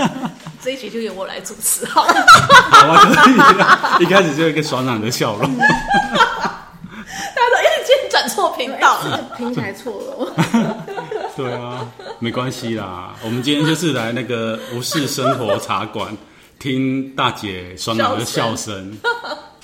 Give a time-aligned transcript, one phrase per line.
[0.62, 2.14] 这一集就由我来主持好了。
[2.70, 4.04] 好啊，可以。
[4.04, 5.56] 一开始就有一个爽朗的笑容。
[5.58, 5.70] 大家
[7.48, 10.32] 说：“哎，你今天转错频道了，平台错了。
[11.36, 11.86] ”对啊，
[12.18, 13.14] 没关系啦。
[13.22, 16.16] 我们今天就是来那个无事生活茶馆，
[16.58, 18.96] 听大姐爽朗的笑声。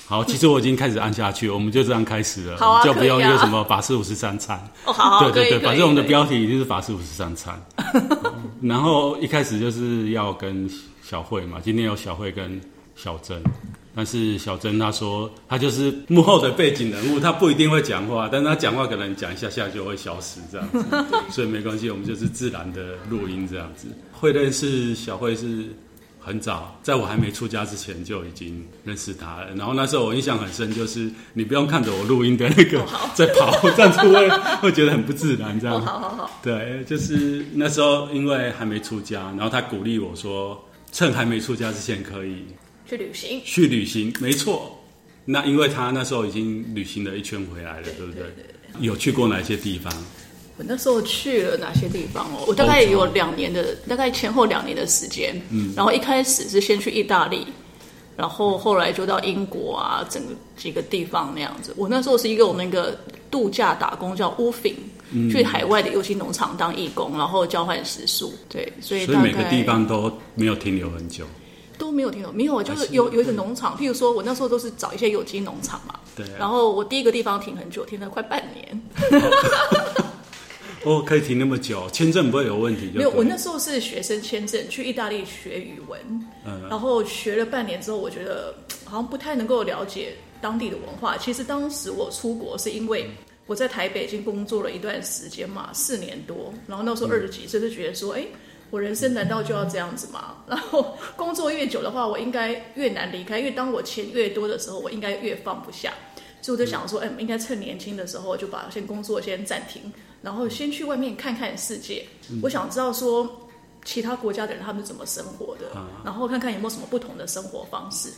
[0.05, 4.57] 好，其实我已经开始按下去，我们就这样开始了，好啊、就不用有什么法式五十三餐。
[4.85, 7.59] 哦，好，好，对对对，反正我们的标题一定是法式五十三餐。
[8.63, 10.69] 然后一开始就是要跟
[11.03, 12.59] 小慧嘛，今天有小慧跟
[12.95, 13.43] 小珍，
[13.93, 20.83] 但是小珍她说她就是幕后的背景人物，她不一定会讲话，但她讲话可能讲一下下就会消失这样子，
[21.29, 23.87] 所以没关系，我们就是自然的录音这样子。
[24.11, 25.67] 会认识小慧是。
[26.23, 29.53] 很早，在我还没出家之前就已经认识他了。
[29.55, 34.29] 然后那时候我印象很深，就是你不用看着我录音的那个 在跑，这样子会
[34.61, 35.59] 会觉得很不自然。
[35.59, 36.39] 这样，好好好。
[36.41, 42.45] 对，就是那时候因为还没出家，然后他鼓励我说，趁还没出家之前可以
[42.87, 43.41] 去旅行。
[43.43, 44.79] 去旅行，没错。
[45.25, 48.23] 那因为他那时候已经旅行了一圈回来了，对，不对。
[48.79, 49.93] 有去过哪些地方？
[50.55, 52.45] 我那时候去了哪些地方哦？
[52.47, 55.41] 我大概有两年的，大概前后两年的时间。
[55.49, 57.47] 嗯，然后一开始是先去意大利，
[58.15, 61.73] 然后后来就到英国啊，整个几个地方那样子。
[61.75, 62.95] 我那时候是一个我那个
[63.31, 64.75] 度假打工，叫 woofing，
[65.11, 68.31] 嗯，去海外的有机农场当义工，然后交换食宿。
[68.47, 71.25] 对，所以所以每个地方都没有停留很久，
[71.79, 75.95] 都没有停留，没有，就是有有一个农场，譬如说我那时候都是找一些有机农场嘛。
[76.15, 78.81] 对，然后我第一个地方停很久，停了快半年。
[80.83, 82.97] 哦，可以停那么久，签证不会有问题就？
[82.97, 85.99] 没有，我那时候是学生签证，去意大利学语文，
[86.45, 88.53] 嗯，然后学了半年之后，我觉得
[88.83, 91.17] 好像不太能够了解当地的文化。
[91.17, 93.09] 其实当时我出国是因为
[93.47, 100.35] 我在台北已经工作了一段时间嘛，四年多，然后那时候二十几岁就觉得说，哎、嗯，我人生难道就要这样子吗？
[100.47, 105.93] 然后工作越久的话，我应该越难离开，因为当我钱越多的时候，我应该越放不下。
[106.41, 109.81] 所以我就想说，哎，应该趁年轻的时候就把先工作先暂停。
[110.23, 113.47] 然后先去外面看看世界，嗯、我想知道说
[113.83, 118.09] 其他国家的人他们是怎么生活的，啊，然后看看有没有什么不同的生活方式，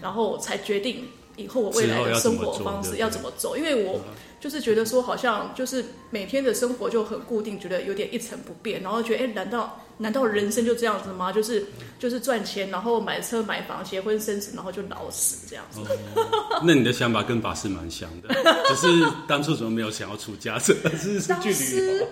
[0.00, 3.56] 然后才决定以后我未来的生活方式要怎么走。
[3.56, 4.00] 因为我
[4.40, 11.32] 就是觉得说好像就是每天的生活就很固定，觉得有点一成不变，然后觉得哎，难道难道人生就这样子吗？
[11.32, 11.64] 就是
[11.98, 15.80] 就是赚钱，然后买车买房，结婚生子，然后就老死这样子。
[15.80, 18.34] 哦、那你的想法跟法师蛮像的，
[18.68, 20.58] 只是当初怎么没有想要出家？
[20.58, 22.04] 这 是是距离，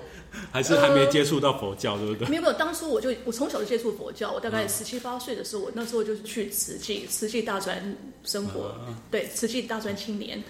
[0.52, 2.28] 还是还没接触到佛教，对不对？
[2.28, 10.42] 没有没有，当初我就我从小就接触佛教，我大概十七八岁的时候，我那时候就是去慈济，慈济大专生活，啊、对，慈济大专青年。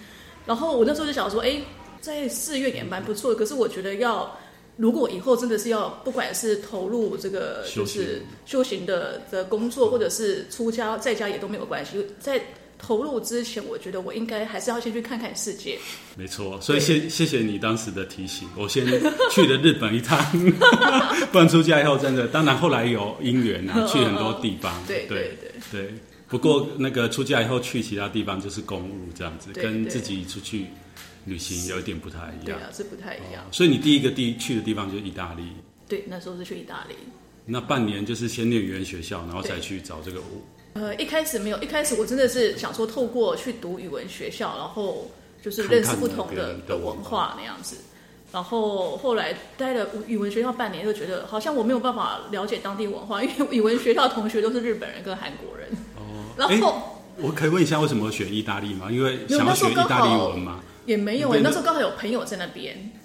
[0.45, 1.61] 然后我那时候就想说，哎，
[2.01, 4.35] 在寺院也蛮不错的，可是我觉得要。
[4.77, 12.05] 如果以后真的是要，不管是投入这个就是修行的的工作，或者是出家在家也都没有关系。
[12.19, 12.37] 在
[12.77, 15.77] 投入之前，我觉得我应该还是要先去看看世界。
[16.15, 18.47] 没错，所以谢谢谢你当时的提醒。
[18.55, 18.85] 我先
[19.31, 20.17] 去了日本一趟，
[21.31, 24.73] 不然出家以后真的，当然后来有因缘啊， 去很多地方。
[24.87, 25.93] 对对对对，
[26.27, 30.65] 不过那个出家以后去其他地方就是公务这样子，跟自己出去。
[31.27, 33.43] 旅行有一点不太一样，对啊，是不太一样。
[33.43, 35.41] 哦，所以你第一个地去的地方就是意大利。
[35.89, 36.93] 对，那时候是去意大利。
[37.47, 40.45] 那半年就是先念语言学校，然后再去找这个屋。
[40.75, 45.09] 呃，一开始没有，一开始我真的是想说透过去读语文学校，然后
[45.41, 47.77] 就是认识不同的的文化那样子。
[48.33, 55.69] 然后后来待了语文学校半年，就觉得好像我没有办法了解当地文化，因为语文学校同学都是日本人跟韩国人。
[55.95, 56.25] 哦。
[56.35, 58.91] 然后我可以问一下，为什么选意大利吗？
[58.91, 60.59] 因为想要学意大利文吗？
[60.85, 62.75] 也没有，那时候刚好有朋友在那边，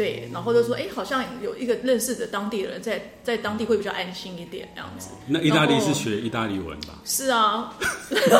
[0.00, 5.10] 对，然后就说，哎，好像有一个认识的当地人在，在当地会比较安心一点，这样子。
[5.26, 6.94] 那意大利是学意大利文吧？
[7.04, 7.76] 是啊，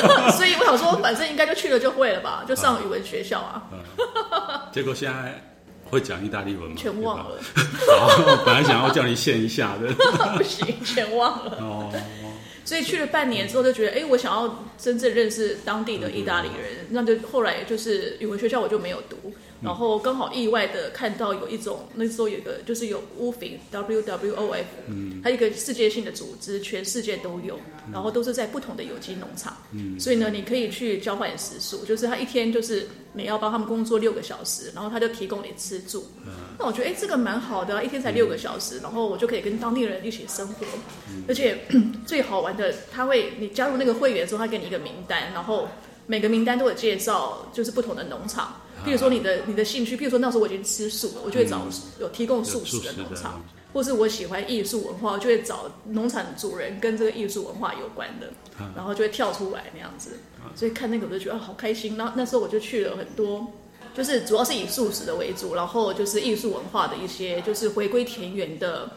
[0.38, 3.68] 所以我想说，反正应该就去了就会了吧，就上语文学校啊。
[4.72, 5.38] 结果现在
[5.84, 6.76] 会讲意大利文吗？
[6.78, 7.36] 全忘了。
[7.54, 9.92] 好，本来想要叫你现一下的，
[10.38, 11.58] 不行，全忘了。
[11.60, 11.92] 哦。
[12.64, 19.16] 所以去了半年之后，就觉得，哎，我想要真正认识当地的意大利人，那就后来就是语文学校我就没有读。
[19.62, 27.58] 然后刚好意外的看到有一种，那时候有一个就是有 WWOOF W W O F，嗯，它一个世界性的组织，全世界都有，
[27.92, 36.06] 然后都是在不同的有机农场，嗯，所以呢，你可以去交换食宿，就是他一天就是你要帮他们工作六个小时，然后他就提供你吃住。
[36.24, 40.64] 嗯，那我觉得哎，这个蛮好的啊，一天才六个小时，然后我就可以跟当地人一起生活，
[41.28, 41.58] 而且
[42.06, 45.68] 最好玩的，他会你加入那个会员之后，他给你一个名单，然后
[46.06, 48.56] 每个名单都有介绍，就是不同的农场。
[48.84, 51.66] 比如说你的你的兴趣，比如说那时候我已经吃素了，我就会找
[51.98, 53.42] 有提供素食的农场，
[53.72, 58.32] 或是我喜欢艺术文化，我就会找农场主人跟这个艺术文化有关的，
[58.76, 60.10] 然后就会跳出来那样子。
[60.54, 61.96] 所以看那个我就觉得好开心。
[61.96, 63.46] 然后那时候我就去了很多，
[63.94, 68.90] 就是主要是以素食的为主，然后就是艺术文化的一些，就是回归田园的。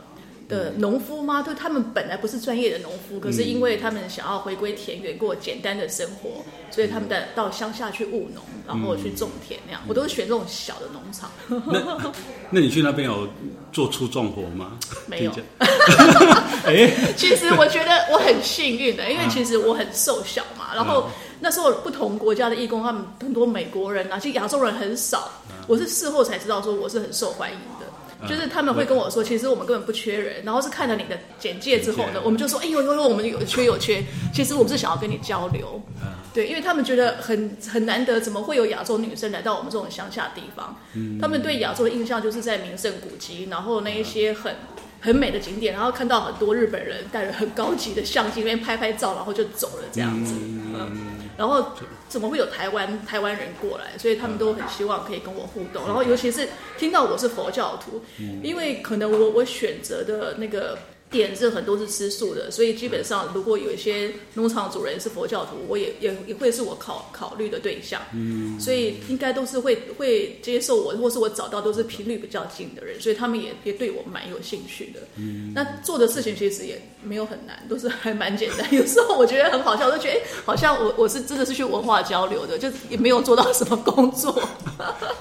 [0.53, 1.41] 的农夫吗？
[1.41, 9.81] 就他们本来不是专业的农夫，可是因为他们想要回归田园过简单的生活，所以他们到到乡下去务农，然后去种田那样。
[9.87, 11.31] 我都是选这种小的农场。
[11.47, 12.13] 那
[12.51, 13.27] 那你去那边有
[13.71, 14.77] 做出重活吗？
[15.07, 15.31] 没有。
[16.65, 20.75] 哎，其实我觉得我很幸运的，因为其实我很瘦小嘛。
[20.75, 21.09] 然后
[21.39, 25.31] 那时候不同国家的义工，他们很多美国人啊，其实亚洲人很少。
[25.67, 27.82] 我是事后才知道说我是很受欢迎的。
[28.27, 34.03] 就是他们会跟我说，其实我们根本不缺人，然后是看了你的简介之后呢，我们就说，哎呦呦呦，我们有缺有缺。
[34.33, 35.81] 其实我们是想要跟你交流，
[36.33, 40.75] 对，因为他们觉得很很难得，怎么会有亚洲女生来到我们这种乡下地方？
[41.21, 44.55] 他们对亚洲的印象就是在名胜古迹，然后那一些很
[44.99, 50.33] 很美的景点，然后看到很多日本人带着很高级的相机，那边拍拍照，然后就走了这样子。
[50.35, 51.73] 嗯，然后
[52.07, 53.97] 怎么会有台湾台湾人过来？
[53.97, 55.85] 所以他们都很希望可以跟我互动。
[55.85, 58.03] 然后尤其是听到我是佛教徒，
[58.41, 60.77] 因为可能我我选择的那个。
[61.13, 68.01] 点是很多是吃素的，所以基本上如果有一些农场主人是佛教徒，我也也也会是我考考虑的对象。
[68.13, 74.99] 嗯，所以应该都是会会接受我，或是我找到都是频率比较近的人，所以他们也也对我蛮有兴趣的。
[75.15, 78.73] 嗯，那做的事情其实也没有很难，都是还蛮简单。
[78.73, 84.31] 有时候我觉得很好笑，我就觉得哎，好像我我是真的是去文化交流的，就也没有做到什么工作。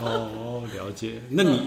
[0.01, 1.21] 哦，了解。
[1.29, 1.61] 那你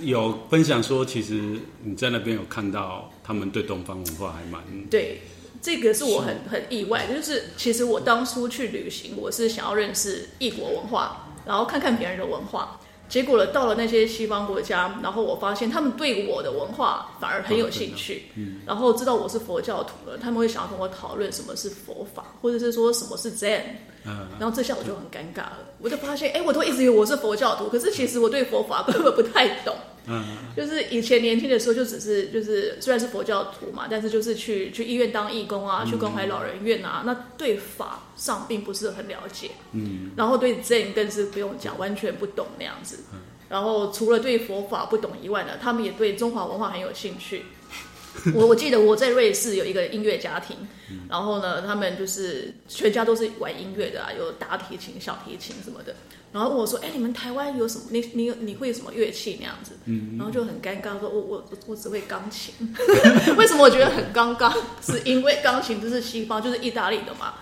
[0.00, 3.10] 有分享说，其实你在那边有看到？
[3.28, 5.22] 他们对东方文化还蛮对，
[5.60, 12.80] 这个是我很很意外的，就是其实我当初去旅行，我是想要认识异国文化，然后看看别人的文化。
[13.08, 23.62] 结果了，到了那些西方国家，然后我发现他们对我的文化反而很有兴趣，嗯，然后知道我是佛教徒了，他们会想要跟我讨论什么是佛法，或者是说什么是 Zen，
[24.04, 29.74] 嗯，然后这下我就很尴尬了，我就发现，哎，我都一直以为我是佛教徒，可是其实我对佛法根本不太懂。
[30.08, 30.24] 嗯，
[30.56, 39.50] 就是以前年轻的时候，就只是就是虽然是佛教徒嘛，但是就是去去医院当义工啊，去关怀老人院啊，那对法上并不是很了解。
[39.72, 43.00] 嗯，然后对 Zen 更是不用讲，完全不懂那样子。
[43.48, 47.44] 然后除了对佛法不懂以外呢，他们也对中华文化很有兴趣。
[48.34, 50.56] 我我记得我在瑞士有一个音乐家庭，
[51.08, 55.94] 然后呢，他们就是全家都是玩音乐的啊，有大提琴、小提琴什么的。
[56.30, 57.84] 然后问我说：“哎，你们台湾有什么？
[57.88, 62.52] 你你你会什么乐器那样子？”嗯，然后就很尴尬，说：“我我我只会钢琴。
[63.38, 64.52] ”为什么我觉得很尴尬？
[64.84, 67.32] 是因为钢琴就是西方，就是意大利的嘛。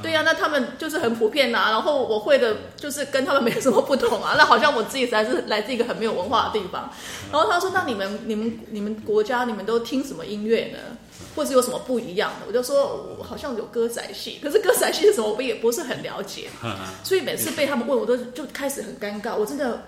[0.00, 1.70] 对呀、啊，那他们就是很普遍呐、啊。
[1.72, 4.34] 然后我会的，就是跟他们没什么不同啊。
[4.38, 6.88] 那好像我自己才是来自一个很没有文化的地方。
[7.32, 10.78] 然后他说：“那你们你们你们国家你们都听什么音乐呢？”
[11.36, 16.48] 或是有什么不一样的，我就说我好像有歌仔戏，可是歌仔戏是什么，我也不是很了解，
[17.04, 19.36] 所以每次被他们问，我都就开始很尴尬。
[19.36, 19.82] 我真的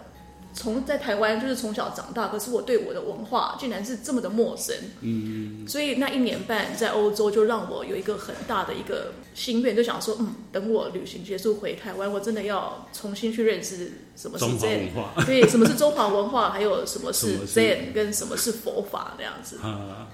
[0.54, 4.74] 从在台湾就是从小长大，可是我对我的文化竟然是这么的陌生。
[5.00, 19.58] 嗯，所以那一年半在欧洲，就让我有一个很大的一个心愿，就想说，嗯，等我旅行结束回台湾，我真的要重新去认识什么是 Zen 文化，对，什么是中华文化，还有什么是 Zen 跟什么是佛法那样子。
[19.62, 20.06] 嗯。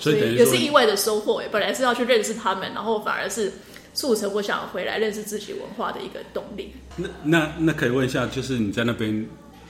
[0.00, 3.52] 所以也是意外的收获诶，本来是要去认识他们，然后反而是
[3.94, 6.72] 促成我想回来认识自己文化的一个动力。
[6.96, 9.26] 那那那可以问一下，就是你在那边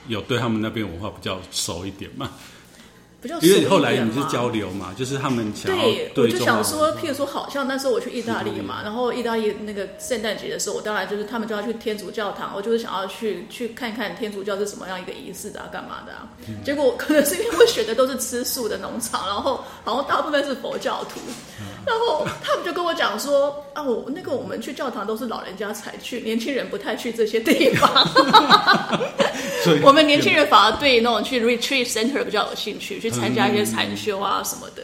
[0.07, 2.31] 有对他们那边文化比较熟一点吗？
[3.41, 16.29] 因为后来你是交流嘛，就是他们想对，我就想说，譬如说，好像那时候我去意大利嘛，然后意大利那个圣诞节的时候，我当然就是他们就要去天主教堂，我就是想要去去看看天主教是什么样一个仪式的啊，干嘛的啊？
[16.63, 21.19] 结果可能是因为我选的都是吃素的农场，然后好像大部分是佛教徒。
[21.87, 27.89] 然后他们就跟我讲说啊，我那个我们去教堂都是老人家才去，年轻人不太去这些地方。
[29.83, 34.83] 我们年轻人反而对那种去 retreat center 比较有兴趣，去参加一些禅修啊什么的。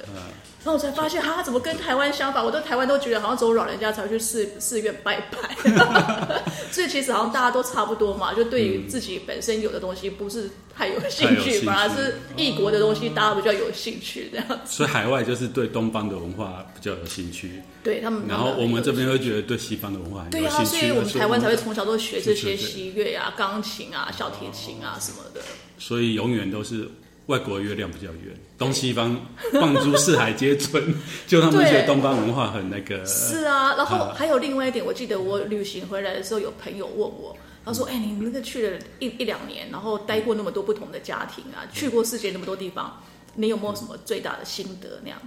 [0.63, 2.43] 然后我才发现，哈，怎么跟台湾相反？
[2.43, 6.41] 我在台湾都觉得好像只有老人家才会去寺寺院拜拜，
[6.71, 14.47] 所以其实好像大家都差不多嘛，就对于自己本身有的东西不是太有兴趣，反而是异国的东西大家比较有兴趣这样。
[14.63, 18.23] 所以海外就是对东方的文化比较有兴趣，对他们。
[18.25, 20.71] 然后我们这边会觉得对西方的文化很有兴趣。
[20.71, 25.41] 对啊，所以我们台湾才会从小都学这些西乐啊、钢琴啊、小提琴啊什么的。
[25.77, 26.89] 所以永远都是。
[27.27, 29.17] 外国的月亮比较圆，东西方
[29.53, 30.93] 放诸四海皆准，
[31.25, 33.05] 就他们觉得东方文化很那个。
[33.05, 43.01] 是啊，然后还有另外一点，我记得我旅行回来的时候，有朋友问我，他说：“哎、欸，你那个去了一一两年，然后待过那么多不同的家庭啊，去过世界那么多地方，
[43.35, 44.99] 你有没有什么最大的心得？
[45.01, 45.17] 那样，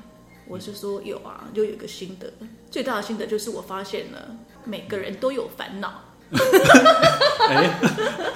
[0.46, 2.30] 我是说有啊，就有一个心得，
[2.70, 6.02] 最大的心得就是我发现了每个人都有烦恼。
[7.48, 7.70] 哎，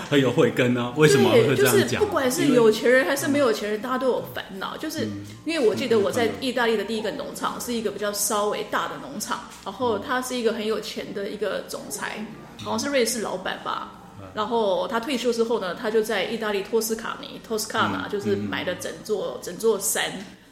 [0.09, 0.93] 很有慧根呢。
[0.97, 1.89] 为什么会这样讲？
[1.89, 4.77] 就是不管是有钱人还是没有钱人，大家都有烦恼。
[4.77, 5.09] 就是
[5.45, 12.25] 因为我记得我在意大利的第一个农场是一个比较稍微大的农场，然后他是一个很有钱的一个总裁，
[12.63, 13.93] 好像是瑞士老板吧。
[14.33, 20.05] 然后他退休之后呢，他就在意大利托斯卡尼 （Toscana） 就是买了整座整座山，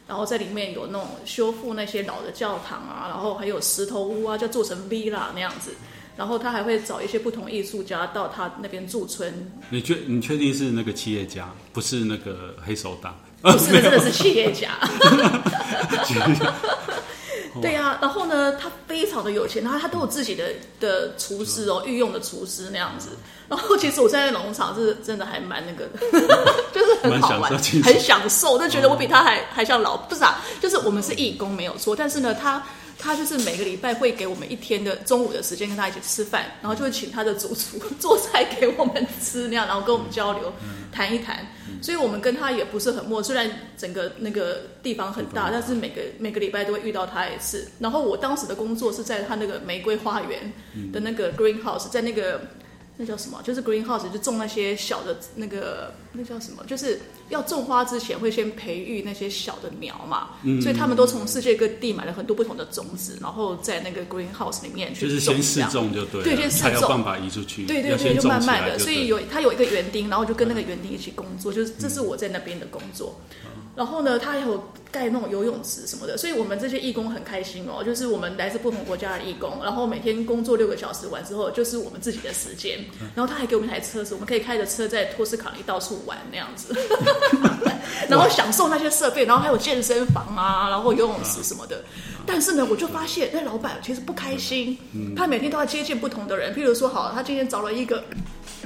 [0.05, 5.71] 然后在里面有那种修复那些老的教堂啊，然后还有石头屋啊，就做成 villa 那样子。
[6.19, 9.49] 然后他还会找一些不同艺术家到他那边驻村。
[9.69, 13.17] 你确你确定是那个企业家，不是那个黑手党？
[13.41, 14.71] 不是，真的 是企业家。
[17.61, 23.11] 对呀、啊，然后呢，他非常的有钱，然后他都有自己的的厨师哦，御用的厨师那样子。
[23.47, 25.99] 然后其实我在农场是真的还蛮那个的，
[26.75, 27.49] 就是很好玩，
[27.81, 32.61] 很享受，就觉得我比他还还像老，不是啊，就是我们是义工没有错，但是呢，他。
[33.01, 40.51] 他就是每个礼拜会给我们一天的中午的时间跟他一起吃饭，然后就会请他的主厨 做菜给我们吃那样，然后跟我们交流，
[40.91, 41.47] 谈一谈。
[41.81, 47.65] 所以我们跟他也不是很陌，虽然整个那个地方很大，但是每个每个礼拜都会遇到他一次。
[47.79, 50.51] 然后我当时的工作是在他那个玫瑰花园
[50.91, 52.41] 的那个 greenhouse，在那个。
[53.01, 53.41] 那叫什么？
[53.45, 56.61] 就是 greenhouse，就种那些小的那个，那叫什么？
[56.67, 60.31] 就是要种花之前会先培育那些小的苗嘛。
[60.43, 60.61] 嗯。
[60.61, 65.09] 所以他们都从世界各地买了很多不同的种子，然后在那个 greenhouse 里面去种。
[65.09, 66.23] 就是先试种就对。
[66.23, 66.71] 对，先试种。
[66.71, 67.63] 才有办法移出去。
[67.63, 68.77] 对对对，就慢慢的。
[68.77, 73.17] 所以有他有一个园丁，然后就跟那个园丁一起工作，就是这是我在那边的工作。
[73.75, 77.81] 然后呢，他还有盖那种游泳池什么的，所以我们这些义工很开心哦。
[77.81, 82.77] 就是我们来自不同国家的义工，然后每天工作六个小时完之后，就是我们自己的时间。
[83.15, 86.75] 然后他还给我们一台车子，我们可以开着车在托斯卡尼到处玩那样子，
[88.09, 91.83] 然后享受那些设备，然后还有健身房啊，然后游泳池什么的。
[92.25, 94.77] 但是呢，我就发现那老板其实不开心，
[95.15, 96.53] 他每天都要接见不同的人。
[96.53, 98.03] 譬如说，好，他今天找了一个。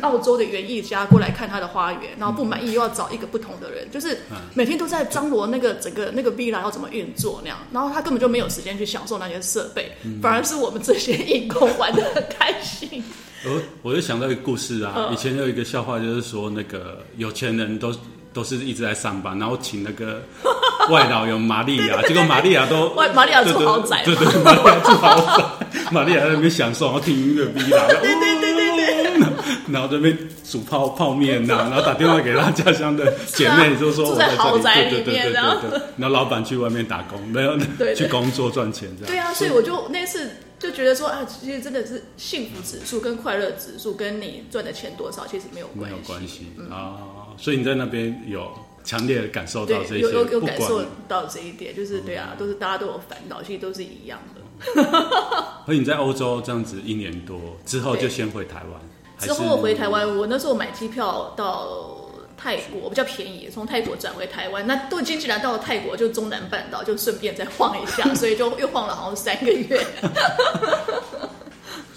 [0.01, 4.17] 澳洲的园艺家过来看他的花园，然后不满意又要找一个不同的人，就是
[4.55, 13.03] 每天都在张罗那个整个那个 villa 要怎么运作那样，然后他根本就没有时间去享受那些设备，反而是我们这些 义工玩的很开心。
[13.45, 17.93] 我我就想到一个故事啊，以前有一个笑话，就是说那个有钱人都
[18.33, 20.21] 都是一直在上班，然后请那个
[20.89, 28.83] 外劳有玛利亚，结果玛利亚都外玛利亚住豪宅，对对，玛利亚住豪宅， 玛利亚在那边享受，然后听音乐逼啦，对对对对对。
[29.71, 37.57] 然后这边煮泡泡面呐、啊，然后打电话给他家乡的姐妹，就说我在这里，豪宅里面对对对对对，然后老板去外面打工，没有
[37.95, 39.07] 去工作赚钱这样。
[39.07, 40.29] 对啊，所以我就那次
[40.63, 47.35] 就觉得说啊，其实真的是幸福指数跟快乐指数跟你赚的钱多少其实没有关系，没有关系啊。
[47.37, 48.49] 所以你在那边有
[48.81, 54.41] 强烈的感受到这些，有有有感受到这一点，就是对啊，都是大家都有烦恼，其实都是一样的。
[55.65, 58.81] 所以你在欧洲这样子一年多之后，就先回台湾。
[59.19, 62.02] 之后我回台湾，我那时候买机票到
[62.43, 64.67] 泰国比较便宜，从泰国转回台湾。
[64.67, 69.81] 那都已经既然到了泰国，就中南半岛，就顺便再晃一下， 所以就又晃了好像三个月。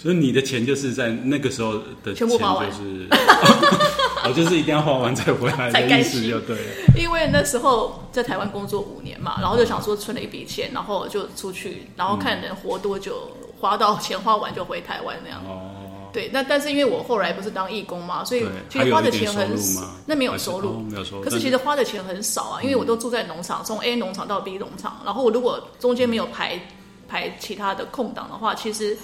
[0.00, 1.72] 所以你的钱就是在那个时候
[2.04, 3.08] 的钱，就是，全部花完，就是，
[4.28, 6.62] 我 就是一定要花完再回来的意思，就对了。
[6.96, 15.42] 因为那时候在台湾工作五年嘛，然后就想说存了一笔钱，然后就出去，然后看能活多久，花到钱花完就回台湾那样。
[15.44, 15.72] 哦。
[16.16, 21.23] 对，那但是因为我后来不是当义工嘛，所以其实花的钱很少，那没有收入，没有收入。
[21.23, 26.58] 可是其实花的钱很少啊，因为我都住在农场，从 A 农场到 B 农场，然后我如果中间没有排
[27.06, 28.96] 排其他的空档的话，其实。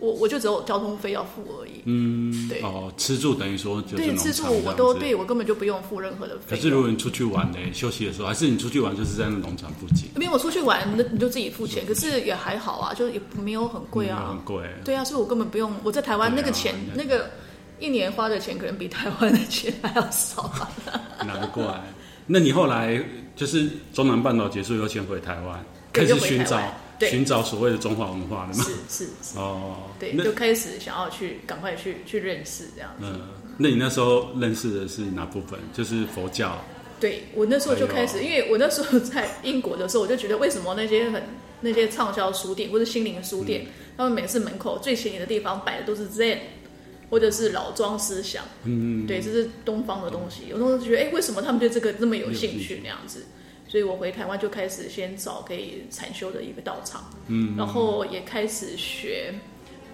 [0.00, 1.82] 我我就只有交通费要付而已。
[1.84, 6.56] 嗯，对哦，吃住等于说就是对吃住我都对我根本就不用付任何的费。
[6.56, 10.08] 可是如果你出去玩呢，休息的时候，还是你出去玩就是在那农场附近？
[10.16, 14.64] 没有我出去玩，那你就自己付钱，可是也还好啊，就也没有很贵啊，很贵。
[14.84, 15.72] 对啊，所以我根本不用。
[15.84, 17.30] 我在台湾那个钱，那个
[17.78, 20.70] 一年花的钱可能比台湾的钱还要少啊。
[21.26, 21.62] 难怪。
[22.26, 23.02] 那你后来
[23.36, 26.60] 就是中南半岛结束以后，先回台湾，开始寻找。
[27.08, 28.64] 寻找所谓的中华文化的嘛？
[28.64, 33.06] 是是是哦，对，就开始想要去赶快去去认识这样子。
[33.06, 35.58] 嗯，那你那时候认识的是哪部分？
[35.72, 36.62] 就是佛教。
[36.98, 41.22] 对，我那时候就开始，因为我那时候在英国的时候，我就觉得为什么那些很
[41.62, 43.66] 那些畅销书店或者心灵书店，
[43.96, 46.36] 他们每次门口最显眼的地方摆的都是 Zen
[47.08, 48.44] 或者是老庄思想。
[48.64, 50.52] 嗯嗯，对，这是东方的东西。
[50.52, 53.24] 我都觉得，哎，为什么他们对这个那么有兴趣那样子？
[53.70, 59.32] 所以我回台湾就开始先找可以禅修的一个道场，嗯，然后也开始学，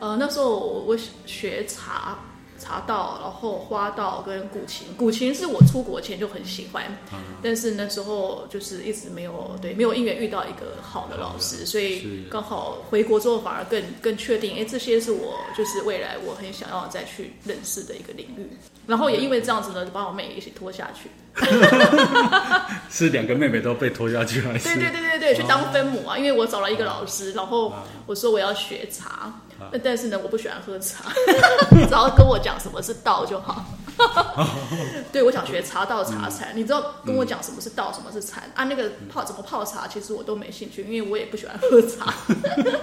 [0.00, 2.18] 呃，那时候我学茶，
[2.58, 4.86] 茶道，然后花道跟古琴。
[4.96, 18.48] 古琴是我出国前就很喜欢，嗯、但是那时候就是一直没有对没有因缘遇到一个好的老师，所以刚好回国之后反而更更确定，哎，这些是我就是未来我很想要再去认识的一个领域。
[18.86, 21.10] 然后也因为这样子呢，就把我妹一起拖下去。
[22.88, 24.68] 是两个妹妹都被拖下去还是？
[24.68, 26.16] 对对对对对，去当分母啊！
[26.16, 27.74] 因为我找了一个老师，然后
[28.06, 29.34] 我说我要学茶。
[29.82, 31.04] 但是呢，我不喜欢喝茶，
[31.70, 33.64] 只要跟我讲什么是道就好。
[35.10, 38.64] 对，我想学茶道茶禅，你知道跟我讲什么是道，什么是禅啊？
[38.64, 42.12] 那个泡怎么泡茶，其实我都没兴趣，因为我也不喜欢喝茶。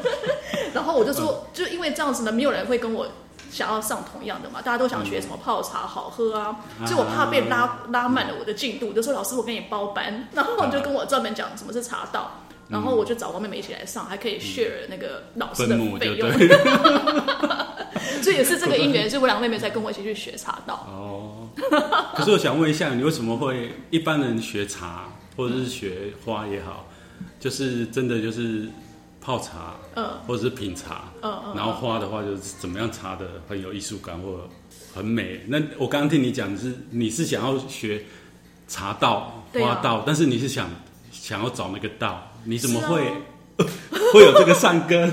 [0.74, 3.08] 然后我就说，就因为这样子呢，没有人会跟我
[3.52, 6.56] 想要上同样的嘛，大家都想学什么泡茶好喝啊，
[6.88, 12.32] 所以我怕被拉拉慢了我的进度，就说老师，我跟你包班，然后就跟我专门讲什么是茶道。
[12.74, 16.28] 然后我就找我妹妹一起来上，还可以 share 那个老师的费用，
[18.24, 20.74] 所以也是这个因缘，所以我两个妹妹才跟我一起去学茶道。
[20.90, 21.48] 哦，
[22.16, 26.88] 可是我想问一下，你为什么会一般人学茶或者是学花也好，
[27.40, 28.68] 就是真的就是
[29.22, 34.50] 泡茶，嗯，或者是品茶，嗯嗯，然后花的话就是怎么样茶的很有艺术感或者
[34.96, 35.42] 很美。
[35.48, 38.04] 那我刚刚听你讲是你是想要学
[38.68, 40.70] 茶道、花道，但是你是想
[41.24, 42.22] 想要找那个道。
[42.44, 43.16] 你怎么会、啊、
[44.12, 45.10] 会有这个善根？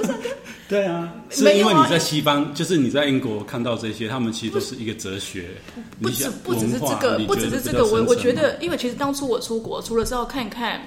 [0.66, 5.50] 对啊，是因为你在西方，啊、就是你在英国看到这些，他们其实都是一个哲学。
[6.00, 7.84] 不只不只是这个，不只是这个。
[7.84, 10.80] 我我觉得，因为其实当初我出国，除了是要看看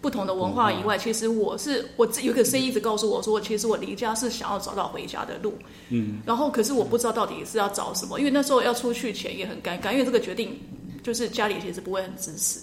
[0.00, 5.52] 不同的文化以外，其实我是我有一个声音一直告诉我说，其实我离家是想要找到回家的路。
[5.88, 10.56] 嗯，然后可是我不知道到底是要找什么，因为那时候要出去前也很尴尬，因为这个决定
[11.02, 12.60] 就是家里其实不会很支持。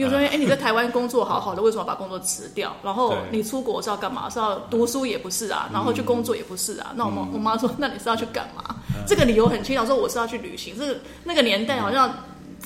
[0.00, 2.74] 比如说，哎，你在台湾工作好好的，为什么把工作辞掉？
[2.82, 4.30] 然后你出国是要干嘛？
[4.30, 6.90] 是要读书也不是啊，然后去工作也不是啊。
[6.94, 8.76] 那我妈我妈说，那你是要去干嘛？
[9.06, 10.74] 这个理由很清楚，说我是要去旅行。
[10.78, 12.10] 这个那个年代好像。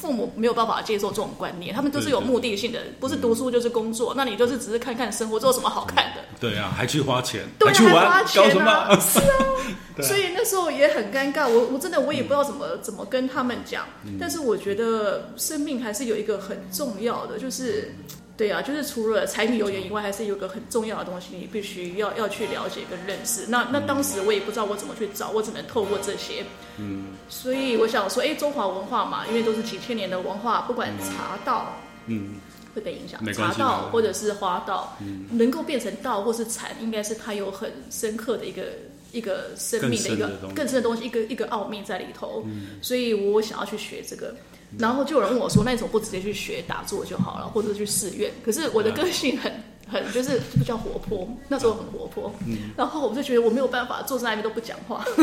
[0.04, 4.12] 父母没有办法接受这种观念，他们都是有目的性的，不是读书就是工作。
[4.14, 6.20] 那你就是只是看看生活，这有什么好看的？
[6.38, 9.00] 对啊，还去花钱，对，还去玩，还花钱啊，什么？
[9.00, 9.18] 是
[10.04, 11.48] 啊，所以那时候也很尴尬。
[11.48, 13.86] 我我真的我也不知道怎么怎么跟他们讲，
[14.20, 17.94] 但是我觉得生命还是有一个很重要的，就是。
[18.36, 23.46] 对啊，就是除了柴米油盐以外，还是有个很重要的东西，你必须要要去了解跟认识。
[23.46, 26.44] 那那当时我也不知道我怎么去找，我只能透过这些。
[26.76, 32.34] 嗯，所以我想说，哎，中华文化嘛，因为都是几千年的文化，不管茶道，嗯，
[32.74, 38.64] 会被影响，茶道或者是花道，嗯，能够变成道或是禅，应该是它有很深刻的一个
[39.12, 42.42] 一个生命的一个更深的东西，一个一个奥秘在里头。
[42.46, 44.34] 嗯，所以我想要去学这个。
[44.78, 49.52] 然后就有人问我说：“那你怎么不直接去学打坐就好了，或者是去寺院？”可是我的个性很
[49.90, 52.32] 很就是比较活泼，那时候很活泼。
[52.46, 52.70] 嗯。
[52.76, 55.04] 然后我就觉得我没有办法坐在那边都不讲话，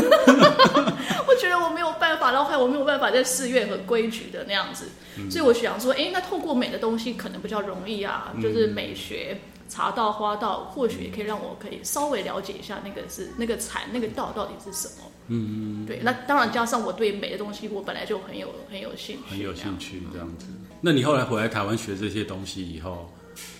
[1.28, 4.86] 我觉得我没有办法，然后还有我没有办法在寺院很规矩的那样子。
[5.30, 9.38] 所以我想说，哎，那透过美的东西可能比较容易啊，就是美学。
[9.72, 15.10] 茶道花道，或许也可以让我可以稍微了解一下那个是那个禅那个道到底是什么。
[15.28, 16.02] 嗯，对。
[16.04, 20.48] 那当然加上我对美的东西，我本来就很有很有兴趣，很有兴趣这样子。
[20.82, 23.10] 那你后来回来台湾学这些东西以后，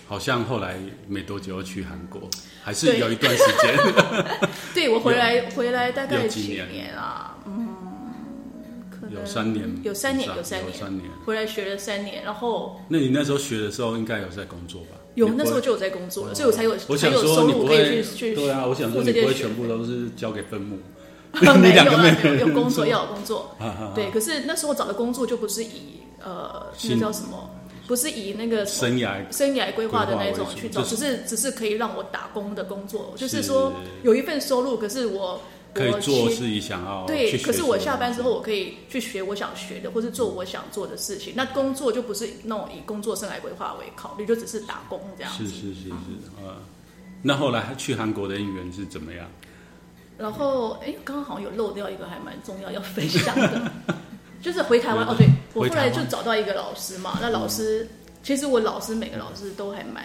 [0.06, 0.76] 好像后来
[1.08, 2.28] 没多久要去韩国，
[2.62, 3.74] 还是有一段时间。
[4.74, 7.38] 对，我回来回来大概几年啊？
[7.46, 7.68] 嗯，
[8.90, 12.78] 可能有三年，有三年，有三年，有三年回来学了三年，然后。
[12.86, 14.98] 那你那时候学的时候，应该有在工作吧？
[15.14, 18.34] 有，那时候就有在工作了，所以我才有才有收入可以去去。
[18.34, 20.78] 对啊，我想说你不会全部都是交给分母。
[21.40, 23.56] 没有啊，有有工作 要有工作。
[23.94, 27.50] 对，可是那时候找的工作就不是以呃，那叫什么？
[27.86, 33.72] 不是以那个生涯生涯规划的那种去找，只是只是可以让我打工的工作，就是说
[34.02, 35.40] 有一份收入，可是我。
[35.74, 41.32] 可以做自己想要对，可是我下班之后，我可以去学我想学的，或是做我想做的事情。
[41.34, 45.44] 那工作就不是那种以工作生涯规划为考虑，就只是打工这样子。
[45.46, 45.90] 是是是是，
[46.44, 46.56] 呃，
[47.22, 49.26] 那后来去韩国的因缘是怎么样？
[50.18, 53.72] 然后，哎，刚刚好像有漏掉一个还蛮重要要分享的，
[54.42, 55.14] 就是回台湾哦。
[55.16, 57.18] 对，我后来就找到一个老师嘛。
[57.20, 57.88] 那老师，
[58.22, 60.04] 其实我老师每个老师都还蛮，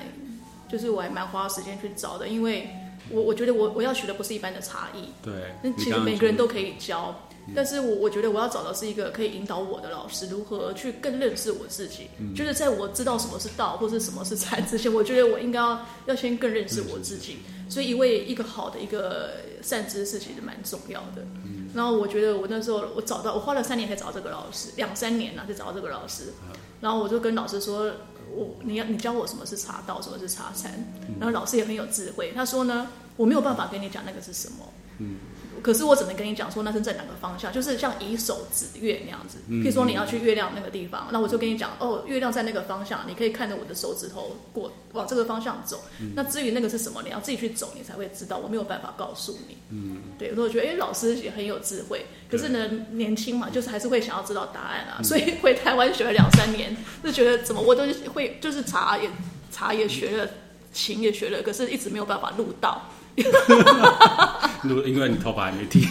[0.71, 2.69] 就是我还蛮花时间去找的，因为。
[3.11, 7.15] 我我觉得我我要学的不是一般的茶艺，对，那其实每个人都可以教，
[7.55, 12.07] 但是我我觉得我要找的是一个可以引导我的老师，如何去更认识我自己。
[12.19, 17.37] 嗯、就是在我知道什么是道或是什么是禅之前，我觉得我应该要要先更认识我自己。
[17.69, 21.21] 所以，一位一个好的一个善知识其实蛮重要的。
[21.45, 26.33] 嗯、然后我觉得我那时候我找到，我花了三年才找到这个老师，两三年了才找到这个老师。
[26.79, 27.91] 然后我就跟老师说。
[28.35, 30.71] 我你要你教我什么是茶道，什么是茶禅，
[31.19, 32.31] 然后老师也很有智慧。
[32.35, 34.57] 他说呢，我没有办法跟你讲那个是什么。
[34.99, 35.17] 嗯。
[35.61, 39.37] 可是我只能跟你讲说，那是在哪个方向，就是像以手指月那样子。
[39.49, 45.83] 譬如说你要去月亮那个地方，那我就跟你讲，哦，月亮在那个方向，你可以看着我的手指头过往这个方向走。
[46.15, 48.37] 那至于那个是什么，你要自己去走，你才会知道。
[48.37, 49.57] 我没有办法告诉你。
[49.69, 52.05] 嗯，对，所以我觉得，哎，老师也很有智慧。
[52.29, 55.01] 可是呢，年轻嘛，就是还是会想要知道答案啊。
[55.03, 59.09] 所以回台湾学了两三年，就觉得怎么我都会，就是茶也
[59.51, 60.29] 茶也学了，
[60.73, 62.81] 琴也学了，可是一直没有办法录到。
[64.63, 65.81] 录，因为你头发还没剃，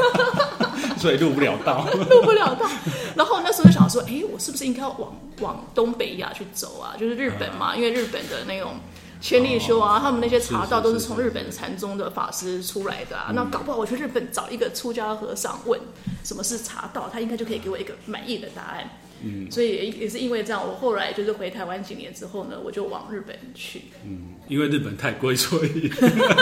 [0.98, 2.68] 所以录不了道，录不了道。
[3.16, 6.94] 然后那时候就想说，哎，我是不是应该要往往东北亚去走啊？
[6.98, 8.74] 就是日本嘛，因为日本的那种
[9.20, 13.32] 千利休啊，他们那些茶道都是从日本禅宗的法师出来的啊。
[13.34, 15.78] 那搞不好我去日本找一个出家和尚问
[16.24, 18.88] 什么是茶道，他应该就可以给我一个满意的答案。
[19.22, 23.82] 嗯，所以也是因为这样，我后来就是回台湾几年之后呢，我就往日本去。
[24.06, 25.90] 嗯，因为日本太贵，所以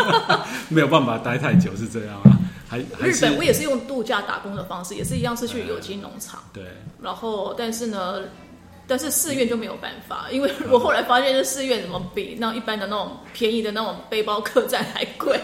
[0.69, 2.33] 没有办法待太久，是这样啊。
[2.69, 6.43] 还，日本我也是用度假打工的方式，也是一样是去有机农场。
[6.53, 6.65] 对。
[7.01, 8.21] 然后，但是呢，
[8.87, 15.39] 但是寺院就没有办法，因为我后来发现，这寺院怎么比那一般的那种便宜的那种背包客栈还贵，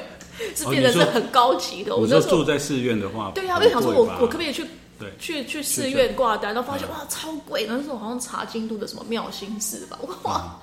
[0.57, 1.95] 是变成是很高级的。
[1.95, 4.65] 我就住在寺院的话，对呀，我就想说我我可不可以去？
[4.97, 7.67] 对，去去寺院挂单，然后发现哇，超贵！
[7.69, 10.57] 那时候好像查京都的什么妙心寺吧，哇，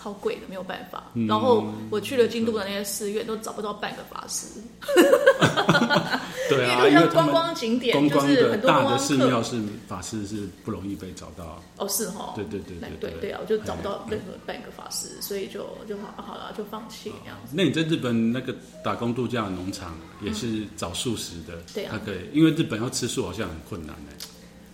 [0.00, 1.04] 超贵的，没有办法。
[1.28, 4.46] 然后我去了京都的那些寺院，都找不到半个法师。
[6.48, 11.62] 对啊， 因为观光景点就是很多大的寺庙是法师是不容易被找到。
[11.76, 12.32] 哦，是哈。
[12.34, 17.52] 对对对对对对啊，我就找不到任何半个法师，所以就就好好了，就放弃这样子。
[17.54, 21.54] 那你在日本那个打工度假的农场也是找素食的？
[21.74, 24.16] 对啊，对，因为日本要吃素好像很困难哎。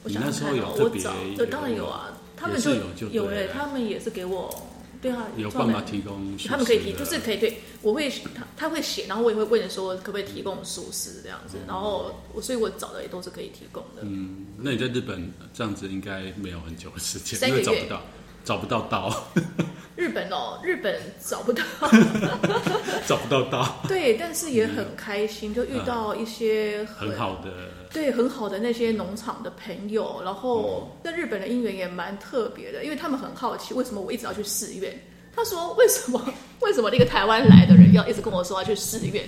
[0.05, 1.03] 你那时候有特别？
[1.37, 2.71] 对，当然有啊，他们就
[3.09, 4.55] 有哎，他们也是给我。
[5.01, 14.03] 对啊，有办法提供，他们可以提，就是可以对，我会他他会写，然后我也会问说可不可以提供熟食这样子，然后我所以我找的也都是可以提供的。
[14.03, 18.03] 嗯，那你在日本这样子应该没有很久的时间，因为找不到。
[18.47, 19.13] 找不到刀，
[19.97, 21.65] 日本哦，日本找不到，
[23.09, 23.77] 找不到刀。
[23.89, 27.51] 对，但是也很开心，就遇到一些很好的，
[27.93, 30.23] 对，很好的那些农场的朋友。
[30.25, 34.97] 然后，在日本的姻缘也蛮特别的，因为他们很好奇为什么我一直要去寺院。
[35.35, 36.33] 他说：“为什么？
[36.63, 39.23] 为什么那个台湾来的人要一直跟我说要去寺院？”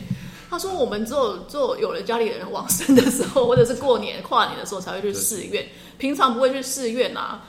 [0.48, 5.66] 他说：“我们只有只有有了家里人往生的时候，或者是过年跨年的时候才会去寺院，
[5.98, 7.42] 平常不会去寺院啊。”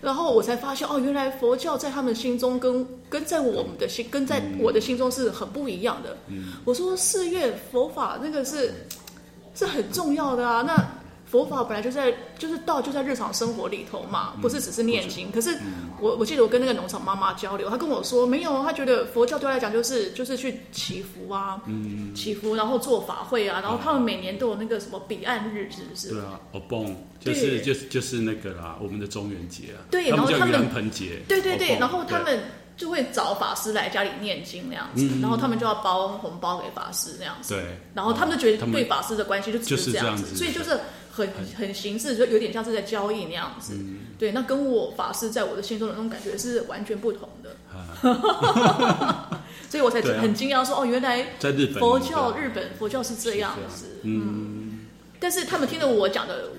[0.00, 6.16] 然后我才发现，哦，原来佛教在他们心中跟跟在我们的心，跟在我的心中是很不一样的。
[6.28, 8.74] 嗯，我说寺院佛法那个是
[9.54, 10.99] 是很重要的啊，那。
[11.30, 15.30] 佛法本来就在，就是道就在日常生活里头嘛，不是只是念经。
[15.30, 15.56] 可是
[16.00, 21.62] 我我记得我跟那个农场妈妈交流，她跟我说没有，她觉得佛教对她来讲就是就是去祈福啊，
[22.16, 26.08] 祈福，然后做法会啊，然后他们每年都有那个什么彼岸日，是不是？
[26.08, 32.40] 对啊，哦蹦，就是就是就是那个啦，我们的中元节啊，对，然后他们盆节，对对对，然后他们
[32.76, 40.76] 就会找法师来家里念经那样子，然后他们就要包红包给法师那样子，对，然后他们就觉得对法师的关系就只是这样子，所以就是。
[41.10, 44.32] 很很形式，就有点像是在交易那样子，嗯、对。
[44.32, 54.22] 那跟我法师在我的心中的那种感觉是完全不同的，啊、 所以我才很惊讶说，啊、哦，原来在日本佛教，日本佛教是这样子，嗯。
[54.24, 54.80] 嗯，
[55.18, 56.50] 但是他们听了我讲的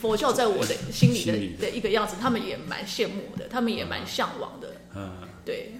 [0.00, 4.68] 佛教，在我的心里的的，的一个样子，他们也蛮羡慕的，他们也蛮向往的，
[5.44, 5.72] 对。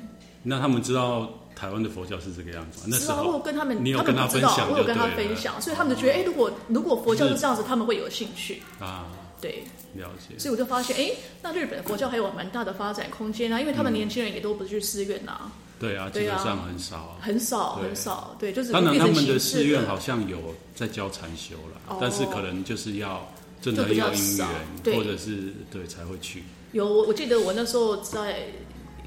[0.42, 1.30] 那他们知道。
[1.60, 9.08] 台湾的佛教是这个样子，那时候我有跟他们，你有跟他分享，我有跟他分享，所以他们就觉得，哎，如果如果佛教是这样子，他们会有兴趣啊。
[9.42, 10.38] 对，了解。
[10.38, 15.50] 所以我就发现，哎，那日本的佛教还有蛮大的发展空间啊，因为他们年轻人也都不是去寺院呐。
[15.78, 18.36] 对啊，基本上很少，很少，很少。
[18.38, 23.26] 对，就是当然他们的寺院好像有在教禅修了，但是可能就是要
[23.60, 24.48] 真的有因缘，
[24.94, 26.42] 或者是对才会去。
[26.72, 28.40] 有，我记得我那时候在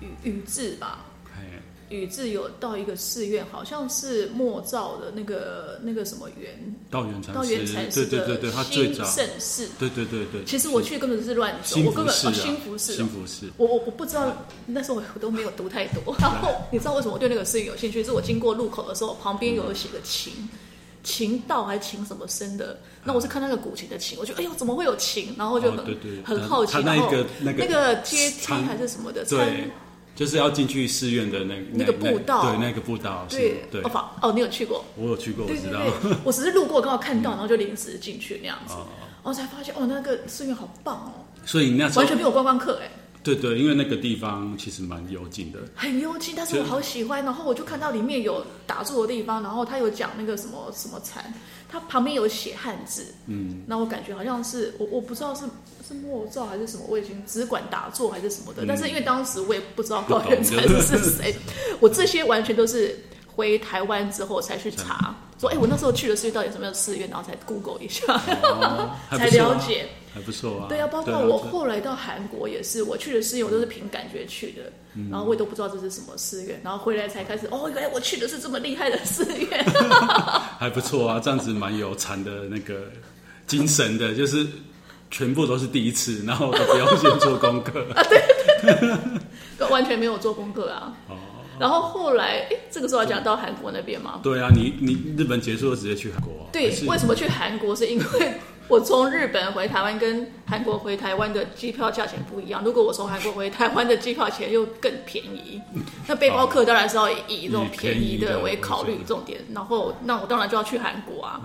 [0.01, 1.05] 宇宇治吧。
[1.89, 10.43] 宇治有到一个寺院，好像是莫造的那个那个什么元道元禅师，道元禅师对对对对，他最早兴盛寺，对对对对。
[10.45, 16.15] 其实我去根本是乱走，我根本哦新福寺，新福寺，我我我不知道那时候我都没有读太多。
[16.19, 18.03] 然后你知道为什么我对那个寺院有兴趣？
[18.03, 20.33] 是我经过路口的时候，旁边有写个琴，
[21.03, 22.79] 琴道还琴什么声的？
[23.03, 25.35] 那我是看那个古琴的琴，我觉得哎呦怎么会有琴？
[25.37, 25.85] 然后就很
[26.23, 29.69] 很好奇，然后那个阶梯还是什么的，对。
[30.15, 33.81] 就是要进去寺院的那那个步道，对那个步道，对对。
[33.81, 34.85] 哦，哦，你有去过？
[34.95, 35.81] 我有去过，我知道。
[36.23, 41.25] 我只是路过，刚好看到，然后就临时进去那样子，然后才发现哦，那个寺院好棒哦。
[41.45, 42.89] 所以那时候完全没有观光客哎。
[43.23, 47.23] 对对，因为那个地方其实蛮幽静的，很幽静，但是我好喜欢。
[47.23, 51.33] 然后我就看到里面有打坐的地方，然后他有讲那个什么什么禅，
[51.73, 55.41] 他旁边有写汉字，嗯，那我感觉好像是我我不知道是
[55.87, 58.63] 是莫照还是什么，我已经只管打坐还是什么的。
[58.63, 61.35] 嗯、但是因为当时我也不知道高原禅是谁，
[61.79, 68.03] 我这些完全都是回台湾之后才去查，说哎，我那时候去的寺院到底什么样的寺院，然后才 Google 一下，
[68.43, 69.87] 哦啊、 才了解。
[70.13, 70.65] 还不错啊。
[70.69, 79.65] 对啊，包括我后来到韩国也是，我去的寺院我都是凭感觉去的，嗯、然后我也都不知道这是什么寺院，然后回来才开始，哦，原来我去的是这么厉害的寺院。
[80.59, 82.91] 还不错啊，这样子蛮有禅的那个
[83.47, 84.45] 精神的，就是
[85.09, 88.21] 全部都是第一次，然后都不要先做功课 啊，对
[88.61, 88.97] 对
[89.57, 90.95] 对，完全没有做功课啊。
[91.09, 91.15] 哦。
[91.59, 94.19] 然后后来，哎，这个时候要讲到韩国那边吗？
[94.23, 96.49] 对啊，你你日本结束了直接去韩国。
[96.51, 97.75] 对，为什么去韩国？
[97.75, 98.33] 是因为。
[98.69, 102.63] 我从日本回台湾跟韩国回台湾的机票价钱不一样。
[102.63, 105.61] 如果我从韩国回台湾的机票钱又更便宜，
[106.07, 109.39] 那背包客当然是要以这种便宜的为考虑重点。
[109.53, 111.41] 然后，那我当然就要去韩国啊。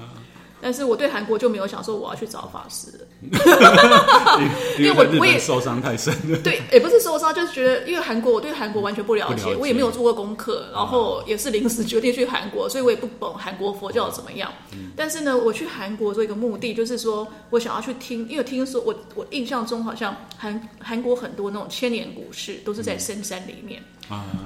[0.60, 3.06] 但是我对韩国就没有想说我要去找法师了，
[4.78, 6.38] 因为我我也受伤太深了。
[6.44, 14.52] 对，也不是受伤，就是觉得因为韩国我对韩国完全不了解，了解我也没有做过功课，然后也是临时决定去韩国，所以我也不懂韩国佛教怎么样。
[14.72, 23.82] 嗯、但是呢，我去韩国做一个目的，就是说我想要去听，因为听说我我印象中好像韩韩国很多那种千年古事都是在深山里面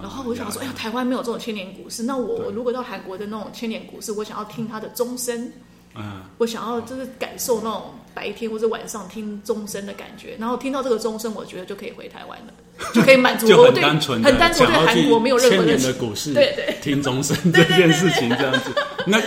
[0.01, 5.53] 然后我想说，哎呀，台湾没有这种千年古事，那我如果到韩国的那种千年古事，我想要听它的钟声。
[5.95, 7.83] 嗯，我想要就是感受那种
[8.15, 12.53] 白天或者晚上听钟声的感觉，然后听到这个钟声，我觉得就可以回台湾了，
[12.95, 18.71] 就可以满足 我对很单纯对韩国没有任何的千年的股市，对对，听钟声 这件事情这样子。
[19.07, 19.21] 那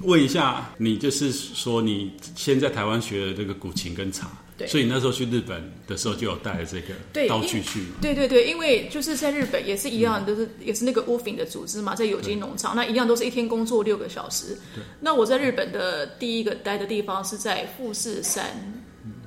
[0.00, 4.28] 问一下，你就是说你先在台湾学的这个古琴跟茶。
[4.56, 7.84] 对所以你那时候去日本的时候就有带了这个道具去。
[8.00, 14.56] 对对对，因为就是在日本也是一样，嗯、都是也是那个 WOFIN 的组织嘛，在有机农场，那一样都是一天工作六个小时。
[14.74, 18.84] 对那我在日本的第一个待的地方是在富士山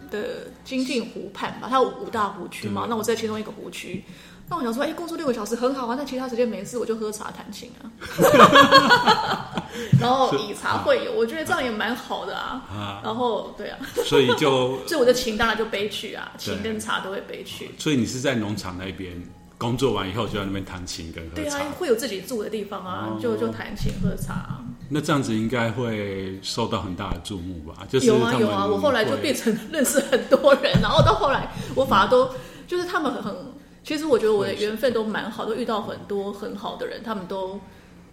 [0.09, 4.03] 的金镜湖畔吧，它有五大湖区嘛，那我在其中一个湖区。
[4.49, 7.91] 那我想说，哎，工作六个小时很好啊，那其他时间没事，我就喝茶弹琴啊。
[9.99, 12.63] 然后以茶会友，啊、我觉得这样也蛮好的啊。
[12.71, 17.71] 啊然后对啊，所以就 所以我的琴当然就背去啊，琴跟茶都会背去。
[17.77, 19.21] 所以你是在农场那边
[19.57, 21.41] 工作完以后就在那边弹琴跟喝茶？
[21.41, 24.59] 对啊，会有自己住的地方啊，哦、就就弹琴喝茶。
[24.89, 27.85] 那这样子应该会受到很大的注目吧？
[27.89, 33.35] 就是有啊有啊，我后来就变成 认识很多人，然后到后来我反而都、嗯、就是他们很很。
[33.87, 37.57] 其实我觉得我的缘分都蛮好，都遇到很多很好的人，他们都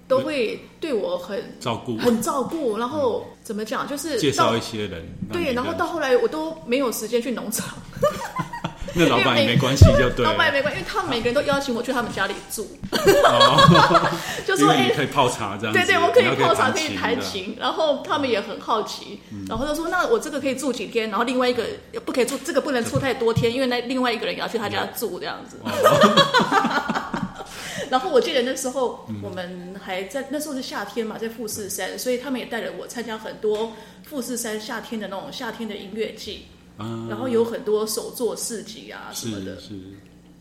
[0.07, 2.79] 都会对我很照顾，很照顾。
[2.79, 5.05] 然后怎么讲，就是介绍一些人。
[5.33, 7.77] 对，然后到后来我都没有时间去农场。
[8.97, 10.25] 那老板也没关系，就对。
[10.25, 12.79] 老板也没关系，因为他们每个人都邀请我去他们家里住，
[14.47, 15.73] 就说你可以泡茶这样。
[15.73, 21.65] 对对，我可以泡茶，可以弹琴，然后他们也很好奇，然后就说那我这个可以住几天，然后另外一个
[22.05, 25.59] 不可以住，这个不能住太多天，因为那另外一个人也要去他家住这样子。
[27.91, 33.73] 然后我记得那时候我们还在，那时候是夏天嘛，在富士山，所以他们也带着我参加很多
[34.09, 36.47] 富士山夏天的那种夏天的音乐季。
[37.09, 39.81] 然后有很多手作市集啊什么的，是，是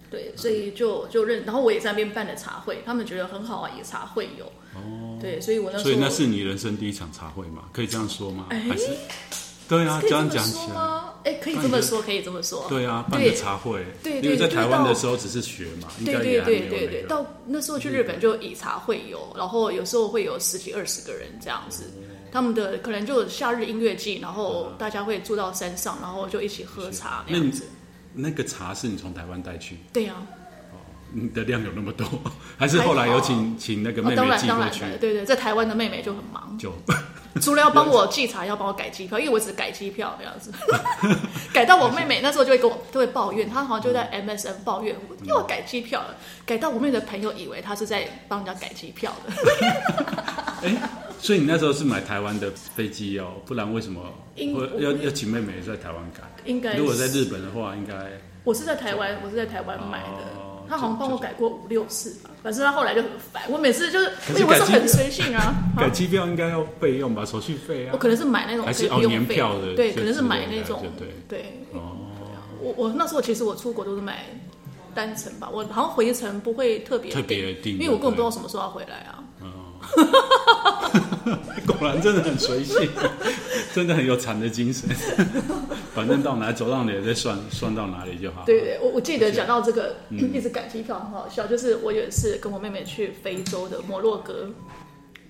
[0.10, 7.64] 对，所以就就认，然后我也在那边办了茶会，他们觉得很好啊，也茶会有，哦，对，所以我那时候，所以那是你人生第一场茶会嘛？
[7.72, 8.48] 可以这样说吗？
[8.50, 8.90] 还是，
[9.68, 10.76] 对啊，这样讲起来，
[11.24, 21.86] 哎，可以这么说，可以这么说，对啊，办的茶会，对，因为在台湾的时候只是学嘛，对对对对对，到那时候去日本就以茶会友，然后有时候会有十几二十个人这样子。
[22.34, 27.68] 他们的可能就夏日音乐季，然后大家会住到山上，然后就一起喝茶那样子。
[28.16, 29.78] 那个茶是你从台湾带去？
[29.94, 30.16] 对呀。
[30.72, 32.08] 哦，你的量有那么多，
[32.58, 34.84] 还是后来有请请那个妹妹寄过去？
[35.00, 36.74] 对对，在台湾的妹妹就很忙，就
[37.42, 40.52] 除了要帮我寄查，要帮我改机票，因为我只改机票这样子。
[41.54, 46.16] 改到我妹妹那时候就会跟我都会抱怨，她好像就在 MSN 抱怨，又要改机票了。
[46.46, 49.34] 改到我妹的朋友以为她是在帮人家改机票的。
[51.20, 54.02] 所以你那时候是买台湾的飞机哦，不然为什么
[54.36, 56.22] 要要请妹妹在台湾改？
[56.46, 57.94] 应该如果在日本的话，应该
[58.44, 60.53] 我是在台湾，我是在台湾买的。
[60.70, 63.44] 他好像帮我改过五六次吧，反正他后来就很烦。
[63.50, 67.92] 我每次就是因为我是很随性啊， 改机票应该要备用吧，手续费啊。
[67.94, 71.98] 我可能是买那种还是哦年票的，对，可能是买那种对对哦。
[72.62, 74.26] 我我那时候其实我出国都是买
[74.94, 79.23] 单程吧，我好像回程不会特别特别定，因为我根本不知道什么时候要回来啊。
[81.68, 82.90] 果然真的很随性，
[83.74, 84.90] 真的很有禅的精神。
[85.94, 88.44] 反正到哪里走到哪里再算算到哪里就好。
[88.46, 94.50] 对对，我我记得讲到这个，一直感情票很好笑，就是我有一次跟我妹妹去非洲的摩洛哥。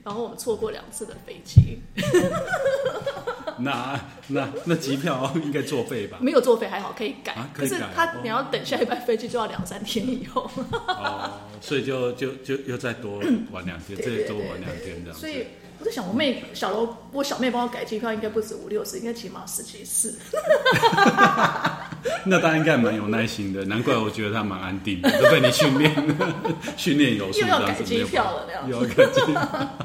[0.04, 1.80] 然后我们错过两次的飞机，
[3.60, 6.18] 那那那机票应该作废吧？
[6.20, 7.32] 没有作废还好，可以改。
[7.34, 7.78] 啊、可以改。
[7.78, 10.50] 可是他你要等下一班飞机就要两三天以后。
[10.88, 15.18] 哦，所以就就就又再多玩两天，再多玩两天这样。
[15.18, 15.46] 所以
[15.84, 20.18] 我在想，我妹小楼，我小妹帮我改机票，应该不止五六次，应该起码十几次。
[22.24, 25.94] 那他应该蛮有耐心的，难怪我觉得她蛮安定的，都被你训练
[26.78, 27.42] 训练有素。
[27.42, 29.78] 又要改机票了，那样又要改机票。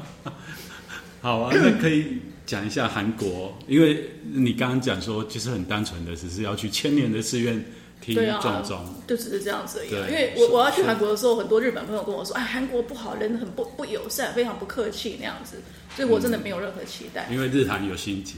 [1.21, 7.61] 好啊，那可以讲一下韩国，因为你刚刚讲说，其实很单纯的，只是要去千年的寺院
[8.01, 9.89] 听众中，就只是这样子而已。
[9.89, 15.61] 因为我我要去韩国的时候，很多日本朋友跟我说，哎，韩国不好，人很不不友善，非常不客气那样子，
[15.95, 17.27] 所以我真的没有任何期待。
[17.31, 18.35] 因为日韩有心结，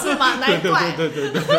[0.00, 0.34] 是吗？
[0.40, 0.94] 难怪。
[0.96, 1.58] 对对对对。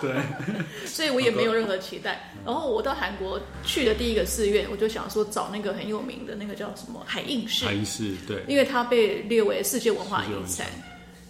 [0.00, 0.16] 对，
[0.88, 2.32] 所以我也没有任何期待。
[2.42, 7.66] 然后我到韩国去的第一个寺院，我就想说找那个很有名的那个叫什么海印寺。
[7.66, 10.66] 海印寺，对，因为它被列为世界文化遗产。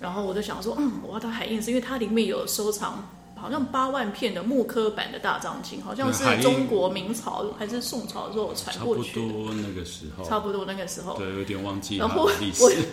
[0.01, 3.05] 然后我就想说，嗯，我要到海印寺，因为它里面有收藏
[3.41, 9.13] 好像八万片的木刻版的大藏经，好像是中国明朝还是宋朝的时候传过去。
[9.15, 10.25] 差不多那个时候。
[10.25, 11.17] 差不多那个时候。
[11.17, 12.09] 对，有点忘记了
[12.41, 12.87] 历史。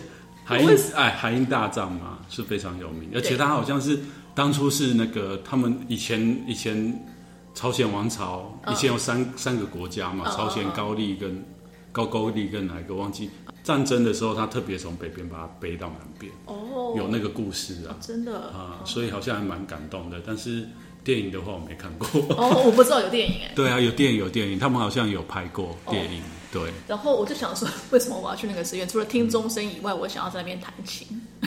[0.44, 3.98] 海印哎，海印大藏嘛是非常有名，而且它好像是。
[4.34, 7.04] 当初是那个他们以前以前
[7.54, 11.44] 朝鲜王朝以前有三、嗯、三个国家嘛，朝鲜高丽跟
[11.90, 13.28] 高句丽跟哪一个忘记？
[13.68, 16.32] 战争的时候，他特别从北边把它背到南边。
[16.46, 20.16] 哦，有那个故事啊，哦、真的啊，所以好像还蛮感动的。
[20.26, 20.66] 但是
[21.04, 22.08] 电影的话，我没看过。
[22.34, 23.52] 哦，我不知道有电影哎。
[23.54, 26.18] 对啊，有电影有电影，他们好像有拍过电影。
[26.20, 26.72] 哦、对。
[26.86, 28.88] 然后我就想说，为什么我要去那个寺院？
[28.88, 31.06] 除了听钟声以外，我想要在那边弹琴。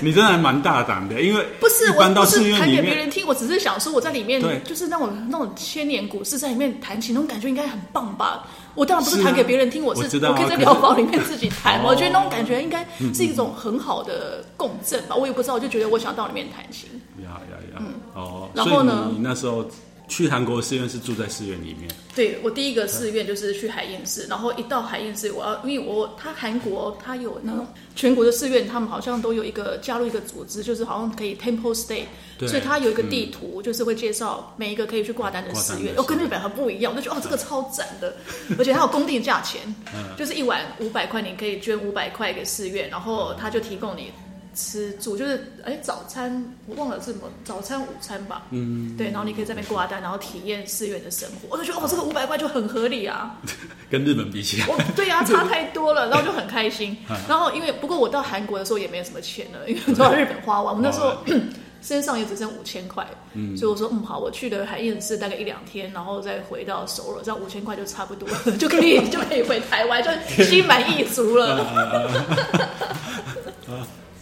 [0.00, 8.48] 你真的还蛮大胆的，因为不是我不是弹给别人听，我只是想说我在里面，就是那种那种千年古寺在里面弹琴，那种感觉应该很棒吧？
[8.74, 15.16] 我当然不是弹给别人听，我是我可以在寮房里面自己弹，我觉得那种感觉应该是一种很好的共振吧。
[15.16, 16.88] 我也不知道，我就觉得我想到里面弹琴。
[17.22, 17.82] 呀呀呀！
[18.14, 19.10] 哦，然后呢？
[19.12, 19.64] 你那时候。
[20.08, 21.88] 去韩国寺院是住在寺院里面。
[22.14, 32.04] 对，我第一个寺院就是去海印寺，然后一到海印寺，我要因为我他韩国他有那种全国的寺院，他们好像都有一个加入一个组织，就是好像可以 temple stay，
[32.38, 35.94] 对所以他有一个地图，嗯、就是会介绍每一个可以去挂单的寺院。
[35.96, 38.16] 哦，跟日本很不一样，我就觉得哦，这个超赞的，
[38.58, 39.60] 而且它有公定价钱，
[39.94, 44.10] 嗯、就是一晚五百块，你可以捐五百块给寺院，然后他就提供你。
[44.58, 48.42] 吃住就是哎，早餐我忘了是什么，早餐午餐吧。
[48.50, 51.46] 嗯，对，然后你可以在那边挂单，然后体验寺院的生活。
[51.50, 53.36] 我就觉得哦，这个五百块就很合理啊，
[53.88, 56.96] 跟日本比起来，我对呀、啊， 差太多了，然后就很开心。
[57.28, 61.16] 然后因为不过我到韩国的时候也没有什么钱了，因为都到日本花完，我那时候
[61.80, 63.06] 身上也只剩五千块。
[63.34, 71.64] 嗯，所以我说嗯好，我去的海燕寺大概一两天，然后再回到首尔，这样五千块就差不多了，就可以就可以回台湾，就心满意足了。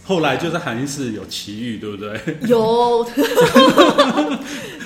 [0.07, 2.19] 后来就在海印寺有奇遇，对不对？
[2.47, 3.05] 有。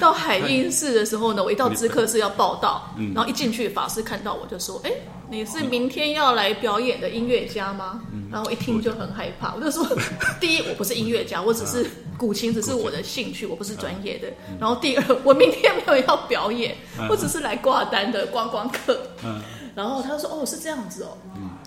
[0.01, 4.91] 到海印寺的时候呢，我一到知客寺要报道，嗯、然后一进去，法师看到我就说：“哎，
[5.29, 9.85] 你是明天要来表演的音乐家吗？”嗯、然后我一听就很害怕，我就说
[10.41, 11.85] ：“第一，我不是音乐家，我只是
[12.17, 14.27] 古琴，只是我的兴趣，我不是专业的。
[14.49, 18.99] 嗯、然后第二，我明天没有要表演，嗯、我只是来挂单的观光客。
[19.23, 19.39] 嗯”
[19.75, 21.15] 然后他说：“哦，是这样子哦。”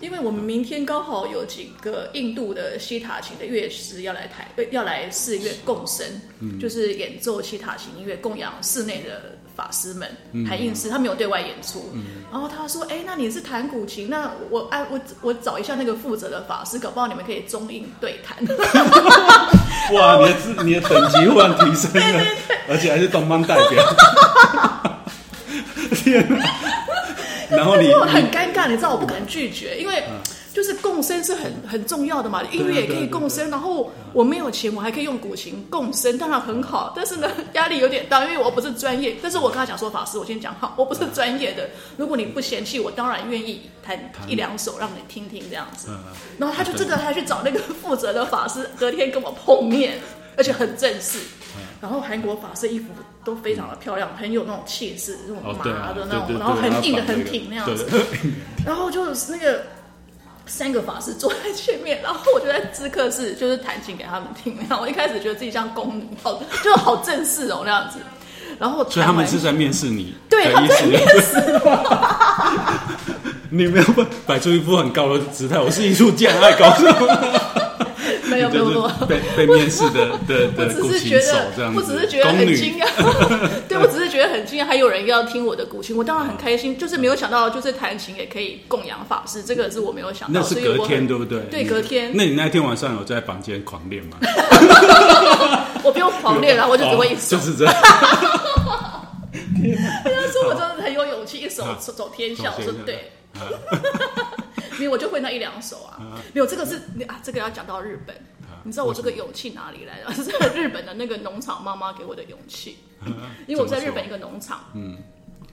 [0.00, 6.06] 因为我们明天刚好有几个印度的西塔琴的乐师要来台，要来寺院共生，
[6.40, 10.08] 嗯、就是演奏西塔琴音乐，供养寺内的法师们。
[10.46, 18.36] 海印师他没有对外演出，嗯、然后他说：“哎，那你是弹古琴，那我哎我我找一下那个负责的法师，搞不好你们可以中印对谈。
[19.94, 23.96] ”哇，你的你的等级忽然提升了， 对对对，而且还是东方代表。
[25.94, 26.26] 天
[27.50, 30.02] 然后你我很尴尬，你知道我不敢拒绝，因为
[30.52, 33.50] 就是共生是很很重要的嘛，音乐也可以共生。
[33.50, 36.92] 然后我没有钱，我还可以用古琴共生，当然很好。
[36.94, 39.16] 但是呢，压力有点大，因为我不是专业。
[39.20, 41.68] 但是我跟他讲说，法师，我先讲好，我不是专业的。
[41.96, 45.88] 如果你不嫌弃，我当然愿意弹一两首让你听听这样子。
[46.38, 49.98] 然后他就真的还去找那个负责的法师，隔天跟我碰面，
[50.36, 51.18] 而且很正式。
[51.84, 52.86] 然后韩国法师衣服
[53.22, 57.86] 都非常的漂亮，很有那种气势，那种麻的那种，然后很硬的很挺那样子。
[58.64, 59.62] 然后就是那个
[60.46, 64.56] 三个法师坐在前面，然后我就在知客室就是弹琴给他们听。
[64.66, 67.98] 然后我一开始觉得自己像宫女，好就好正式哦那样子。
[68.58, 72.96] 然后所以他们是在面试你，对，他在面试我。
[73.52, 73.84] 你没有
[74.26, 77.63] 摆出一副很高的姿态，我是艺术家，爱搞什么？
[78.34, 82.86] 没有没有被被面试的的 我只是觉得，我只是觉得很惊讶。
[83.68, 86.76] 对，我只是觉得很惊讶，还有人要听我的古琴，我当然很开心。
[86.78, 90.40] 就是没有想到，就是弹琴也可以供养法师，这个是我没有想到。
[90.40, 91.40] 那是隔天对不对？
[91.50, 92.10] 对，隔天。
[92.14, 94.18] 那你那天晚上有在房间狂练吗？
[95.82, 97.36] 我不用狂练了，我就只会一首。
[97.36, 97.74] 就是这样。
[100.04, 102.52] 他说我真的很有勇气，一手走天下。
[102.56, 103.12] 我说对。
[104.78, 105.98] 没有，我就会那一两首啊。
[106.32, 106.76] 没有，这个是
[107.06, 108.16] 啊，这个要讲到日本。
[108.66, 110.12] 你知道我这个勇气哪里来的？
[110.14, 112.78] 是日本的那个农场妈妈给我的勇气。
[113.46, 114.96] 因为我在日本一个农场，嗯，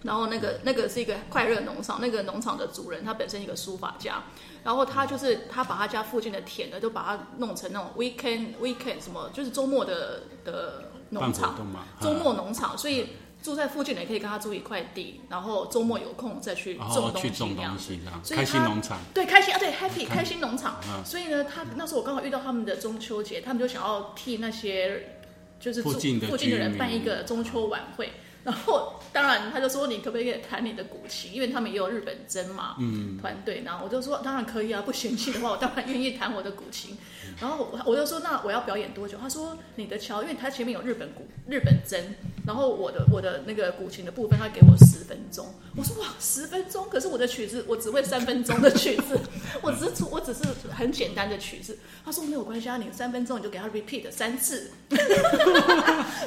[0.04, 4.24] 然后那个那个是一个快乐农场，那个农场的主人他本身一个书法家，
[4.64, 11.56] 然后他就是他把他家附近的田呢，都把它弄成那种 weekend weekend 什么，就是周末的的农场，
[12.00, 13.10] 周末农场，所以。
[13.42, 17.96] 住在附近的也可以跟他租一块地，然后周末有空再去种东西，这样子。
[18.24, 19.00] 所以开心农场。
[19.14, 20.80] 对，开心啊，对，Happy 开心农场。
[21.04, 25.18] 所以呢，他那时候我刚好遇到他们的中秋节，他们就想要替那些
[25.60, 28.12] 就是附近附近的人办一个中秋晚会。
[28.44, 31.34] 然后当然他就说，你可不可以弹你的古琴？
[31.34, 33.62] 因为他们也有日本筝嘛，嗯，团队。
[33.64, 36.98] 然后我就说当然可以啊，不嫌弃的话，我当然愿意弹我的古琴。
[37.39, 39.18] 然后我我就说，那我要表演多久？
[39.22, 41.98] 他说你的桥，因为他前面有日本古、日本筝，
[42.46, 45.48] 然后我的我的那个古琴的部分，他给我十分钟。
[45.76, 49.20] 我说哇，十分钟，可是我的曲子我只会三分钟的曲子，
[49.62, 51.78] 我只是出我只是很简单的曲子。
[52.04, 54.72] 他说没有关系啊，你三分钟你就给他 repeat 三次，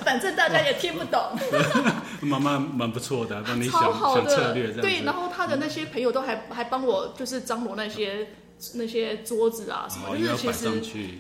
[0.05, 1.21] 反正大家也听不懂。
[2.23, 4.81] 妈妈蛮不错的，帮你想超好的想策略这样。
[4.83, 8.29] 对，然后他的那些朋友都还还帮我就是张罗那些。
[8.75, 10.71] 那些桌子啊什么，哦、就是其实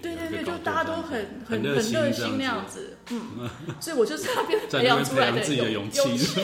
[0.00, 1.80] 对对对，就大家都很很很热
[2.10, 6.00] 心那样子，嗯， 所以我就是那边培养出来，的勇气。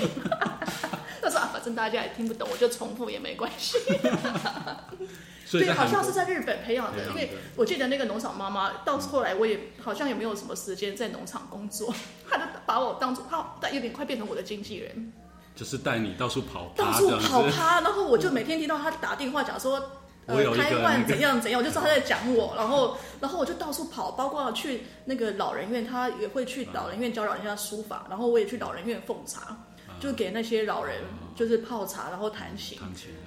[1.20, 3.76] 他说啊，反正大家也听不懂，我就重复也没关系。
[5.52, 11.92] 对，好像是在日本培养的，因为我记得那个农场妈妈到后来我也好像也没有什么时间在农场工作，
[12.28, 15.12] 他就把我当做他有点快变成我的经纪人，
[15.56, 19.82] 就是带你到处跑，到处跑趴，然后我就每天听到他打电话讲说。
[20.26, 29.56] 呃，开罐怎样怎样，我就知道他在讲我，然后，然后我就到处跑，包括去那个老人院，他也会去老人院教老人家书法，然后我也去老人院奉茶。
[30.00, 30.96] 就给那些老人
[31.36, 32.78] 就是泡茶，然后弹琴，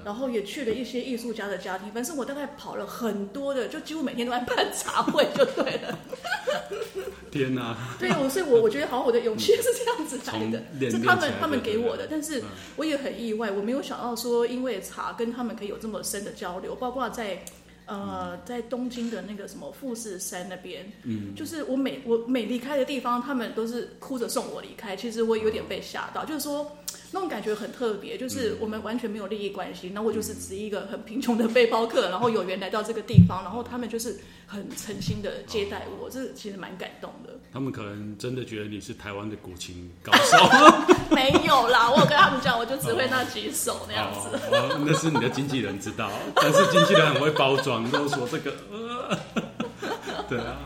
[0.04, 1.92] 然后也去了一些艺术家的家庭。
[1.94, 5.98] 反正我大概跑了很多的，就几乎每天都在办茶会，就对了。
[7.32, 7.78] 天哪！
[8.00, 12.08] 对，我所以我我觉得好像我的勇气是这样子来的，是他们他们给我的。
[12.10, 12.44] 但是
[12.76, 17.46] 我也很意外，我没有想到说，因为茶跟他们可以有这么深的交流，包括在。
[17.86, 24.96] 呃，在东京的那个什么富士山那边，嗯，就是我每我每离开的地方，他们都是哭着送我离开。
[24.96, 26.78] 其实我有点被吓到，就是说
[27.14, 37.32] 那种感觉很特别，就是我们完全没有利益关系，那我就是只一个很贫穷的背包客，然后有缘来到这个地方，然后他们就是很诚心的接待我，这其实蛮感动的。
[37.54, 40.38] 他们可能真的觉得你是台湾的古琴高手。
[41.14, 44.36] 没有啦，我有跟他们讲，我就只会那几首那样子。
[44.52, 48.52] 哦那是你的经纪人知道，但是经纪人很会包装，都说这个。
[48.72, 49.20] 呃、
[50.28, 50.58] 对啊。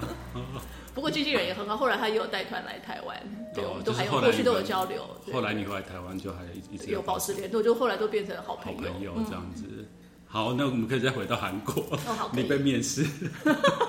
[1.10, 3.18] 经纪人也很好，后来他也有带团来台湾，
[3.54, 5.04] 对，我们都还有后续都有交流。
[5.32, 6.40] 后来你回来台湾就还
[6.72, 9.64] 一直有，有保持联络，就后来都变成好朋友，好朋友这样子。
[9.70, 9.86] 嗯、
[10.26, 11.74] 好，那我们可以再回到韩国。
[12.08, 13.06] 哦、好，你被面试。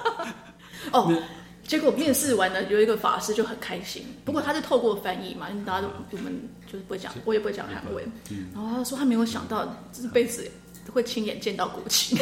[0.92, 1.12] 哦。
[1.64, 4.02] 结果面试完了，有一个法师就很开心。
[4.24, 6.32] 不过他是透过翻译嘛，因为大家都我们
[6.66, 8.10] 就是不会讲，我也不会讲韩文。
[8.54, 10.50] 然后他说他没有想到这辈子
[10.90, 12.16] 会亲眼见到国旗。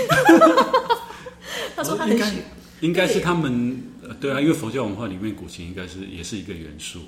[1.76, 2.38] 他说他很喜，
[2.80, 3.80] 应该是他们
[4.14, 7.00] 对啊，因为佛教文化里面古琴应该是也是一个元素。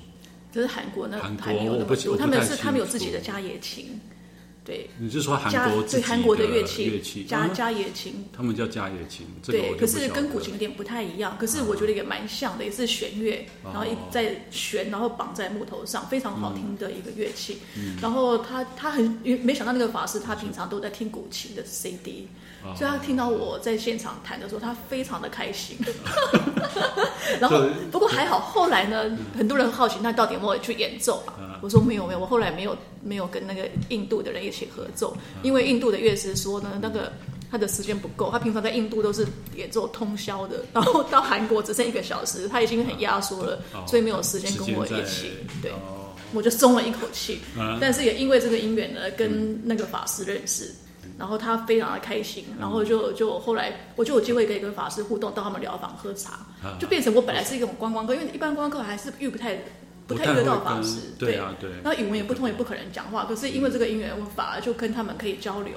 [0.51, 3.99] 就是韩国那韩国我不他们是他们有自己的家野琴。
[4.65, 9.25] 对，你是说韩国对韩国的乐器乐器伽伽椰琴，他们叫伽椰琴。
[9.43, 17.57] 对，可是跟古琴有点不太一样，可是我觉得也蛮像的，也是弦乐，然后一在弦，然后绑在木头上，非常好听的一个乐器。
[17.99, 19.03] 然后他他很
[19.43, 22.27] 没想到那个法师他平常都在听古琴的 CD，
[22.75, 25.77] 所以他听到我在现场弹的时候，他非常的开心。
[27.39, 29.05] 然后不过还好，后来呢，
[29.37, 31.59] 很多人好奇那到底有没有去演奏啊？
[31.61, 37.11] 我说没有没有，我后来没有没有跟那个印度的人一起合奏，因为印度的乐师说呢，那个
[37.51, 45.31] 他的时间不够，他平常在印度都是演奏通宵的，然后到韩国只剩一个小时，他已经很压缩了，所以没有时间跟我一起。
[45.61, 45.71] 对，
[46.33, 47.39] 我就松了一口气。
[47.81, 50.73] 但是也因为这个因缘呢，跟那个法师认识，
[51.19, 56.39] 然后他非常的开心，然后就就后来我就有机会可以跟法师互动，到他们疗房喝茶，
[56.79, 59.59] 就变成我本来是一种观光客，因为一般观光客还是遇不太。
[60.09, 61.69] 不太遇到法师，对啊，对。
[61.83, 63.25] 那语文也不通，也不可能讲话。
[63.25, 65.73] 可是因为这个因缘法，就跟他们可以交流。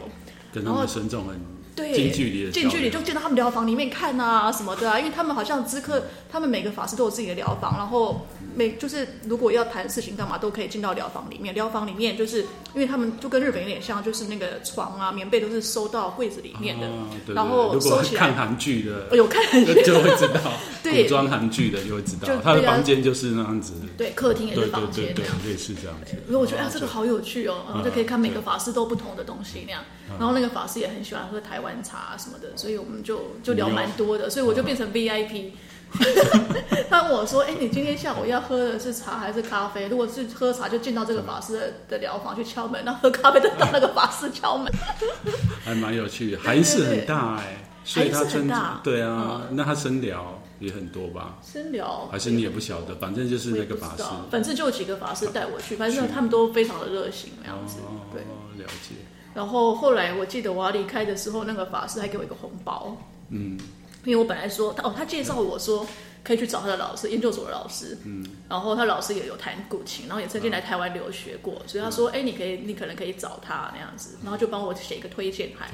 [0.50, 1.38] 跟他们尊重很
[1.74, 11.54] 对，近距离的近距离就进到他们疗房里面看啊什么的啊，因为他们好像咨客，他们每个法师都有自己的疗房，然后每就是如果要谈事情干嘛都可以进到疗房里面。
[11.54, 12.40] 疗房里面就是
[12.74, 18.20] 因为他们就跟日本有点像，就是那个床啊、棉被都是收到柜子里面的，哦、对对然后收起来。
[18.20, 20.52] 看韩剧的，有看韩剧 就会知道，
[20.82, 26.16] 对，古装韩剧的就会知道，就他的房间就是那样子，对，客厅也是房间，对对对，类似这样子。
[26.26, 29.82] 所以我觉得啊，这个好有趣哦，然后就可以看每个法师都不同的东西那样。
[30.18, 35.52] 然后那个法师也很喜欢喝台湾茶什么的，所以我们就就聊蛮多的，所以我就变成 VIP。
[36.88, 39.88] 他问我说：“哎，你今天下午要喝的是茶还是咖啡？
[39.88, 44.72] 如果是喝茶，就进到这个法师的的疗房去敲门；那喝咖啡，就到那个法师敲门。
[45.62, 48.50] ”还蛮有趣的，海印寺很大哎，所以他真
[48.82, 51.36] 对啊，那他深聊也很多吧？
[51.42, 57.80] 深聊还是你也不晓得，反正就是那个法师，反正就有几个法师带我去，反正他们都非常的热心那样子。
[58.10, 58.22] 对，
[58.64, 58.94] 了解。
[59.34, 62.96] 然后后来我记得我要离开的时候，那个法师还给我一个红包。
[63.30, 63.58] 嗯，
[64.04, 65.86] 因为我本来说他哦，他介绍我说
[66.22, 67.96] 可以去找他的老师，研究所的老师。
[68.04, 75.68] 嗯，然后他老师也有弹古琴，然后也曾经来台湾留学过，所以他说，哎，你可以，你可能可以找他那样子，然后就帮我写一个推荐函。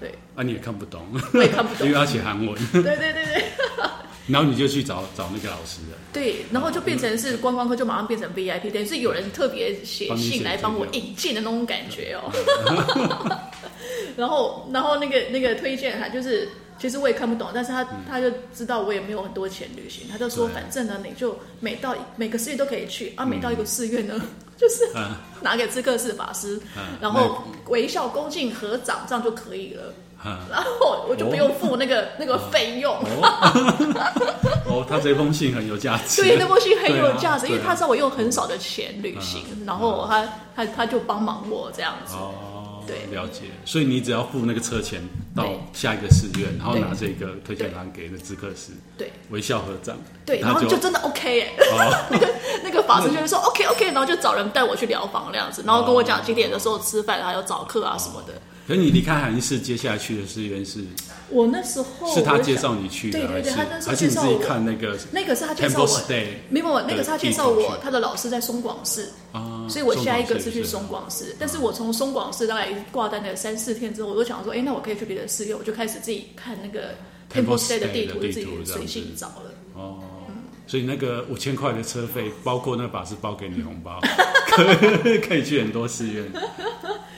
[0.00, 2.54] 对，啊，你也看不懂，我也看不懂， 因为要写韩文。
[2.72, 3.44] 对对对对。
[4.28, 5.98] 然后你就去找找那个老师了。
[6.12, 12.30] 对，然后就变成是观光客，就马上变成 VIP，等于是有人特别写信来帮我引荐的那种感觉哦。
[14.16, 16.48] 然后，然后那个那个推荐函就是，
[16.78, 24.82] 其实我也看不懂，但是他、嗯、他就知道我也没有很多钱旅行，他就说，反正呢，你就每到每个寺院都可以去啊，每到一个寺院呢， 嗯、就是
[25.40, 29.94] 拿给知客寺法师，嗯、然后微笑恭敬合掌，这样就可以了。
[30.24, 32.94] 嗯、然后我就不用付那个、哦、那个费用。
[32.96, 36.22] 哦，哦， 他这封信很有价值。
[36.22, 42.14] 对，那封信很有价值，啊、因为他知道我用很少的钱旅行，嗯、然后他、嗯、他他就帮忙我这样子。
[42.14, 42.34] 哦
[42.88, 43.42] 对，了解。
[43.66, 45.06] 所以你只要付那个车钱
[45.36, 45.44] 到
[45.74, 49.94] 下一个寺院，然后拿这个推荐函给那咨客师，对，微笑合掌，
[50.24, 51.52] 对，然后就真的 OK 哎。
[52.08, 52.28] 那个
[52.64, 58.32] 那个法师就是说 OK OK，然后就找人带我去疗房那样子，然后跟我讲几点的时候吃饭，还有早课啊什么的。
[58.68, 60.84] 可是你离开海印寺，接下来去的寺院是？
[61.30, 66.00] 我那时候是他介绍你去的，对对对，他那时候介绍我看那个，那个是他介绍我，
[66.50, 76.90] 没有，那个是他介绍我，他的老师在松广市啊，所以我下一个是去松广寺，但是我从松广市大概挂单了三四天之后，我就想说，哎，那我可以去别的寺院，我就开始自己看那个
[77.32, 79.54] Temple Stay 的地图，自己随性找了。
[79.72, 79.98] 哦，
[80.68, 83.98] 所以那个五千块的车费，包括那个法师包给你红包，
[84.50, 84.62] 可
[85.10, 86.30] 以 可以去很多寺院。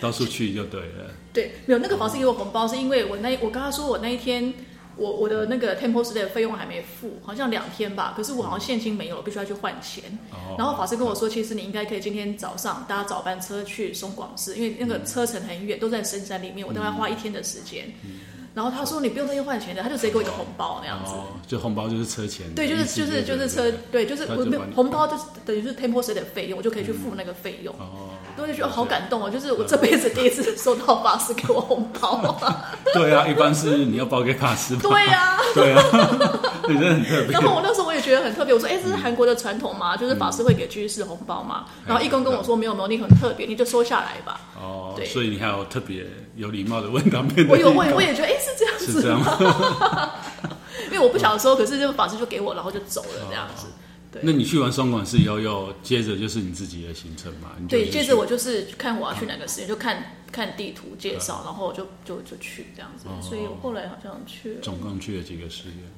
[0.01, 1.11] 到处去就对了。
[1.33, 4.55] 对，没有那个法师给我红包，是因为我那我跟他说我那一天
[4.97, 8.15] 我我的那个 Temple Stay 的费用还没付，好像两天吧。
[8.17, 10.05] 可是我好像现金没有，我必须要去换钱。
[10.31, 10.55] 哦。
[10.57, 17.93] 然后法师跟我说，其实你应该可以今天早上搭早班车去松广寺，因为那个车程很远，都在深山里面，我大概花一天的时间。
[18.05, 18.21] 嗯。
[18.55, 21.13] 然后他说，你不用再去换钱的，他就直接给我一个红包那样子。
[21.47, 22.53] 就红包就是车钱。
[22.55, 27.75] 对，就是就是就是车，对，就是我没有红包，就是等于是 Temple Stay 的费用，我就可以去付那个费用。
[27.75, 28.11] 哦。
[28.37, 32.41] 我就觉得好感动哦，就是我这辈子第一次收到法师给我红包。
[32.95, 34.75] 对啊，一般是你要包给法师。
[34.79, 35.83] 对呀， 对啊，
[36.67, 37.33] 你真的很特别。
[37.33, 39.95] 然后我那时候我也觉得很特别，我说：“哎，这是韩国的传统嘛？
[39.95, 47.47] 就是法师会给居士红包嘛？”然后义工跟我说：“没有没有，你很特别，你就收下来吧。”哦，对，所以你还有特别有礼貌的问他们。
[47.47, 49.21] 我有问，我也觉得哎，是这样子，是这样。
[50.87, 53.67] 因为我不晓得收，可是这个法师就给我，然后就走了这样子。
[54.13, 57.51] 对那你去完双管寺以后，又接着就是你自己的行程嘛？
[57.69, 63.07] 对，接着我就是看我要去哪个寺院，就看看地图介绍，然后就就就去这样子。
[63.07, 65.89] 哦、所以我后来好像去了，总共去了几个寺院？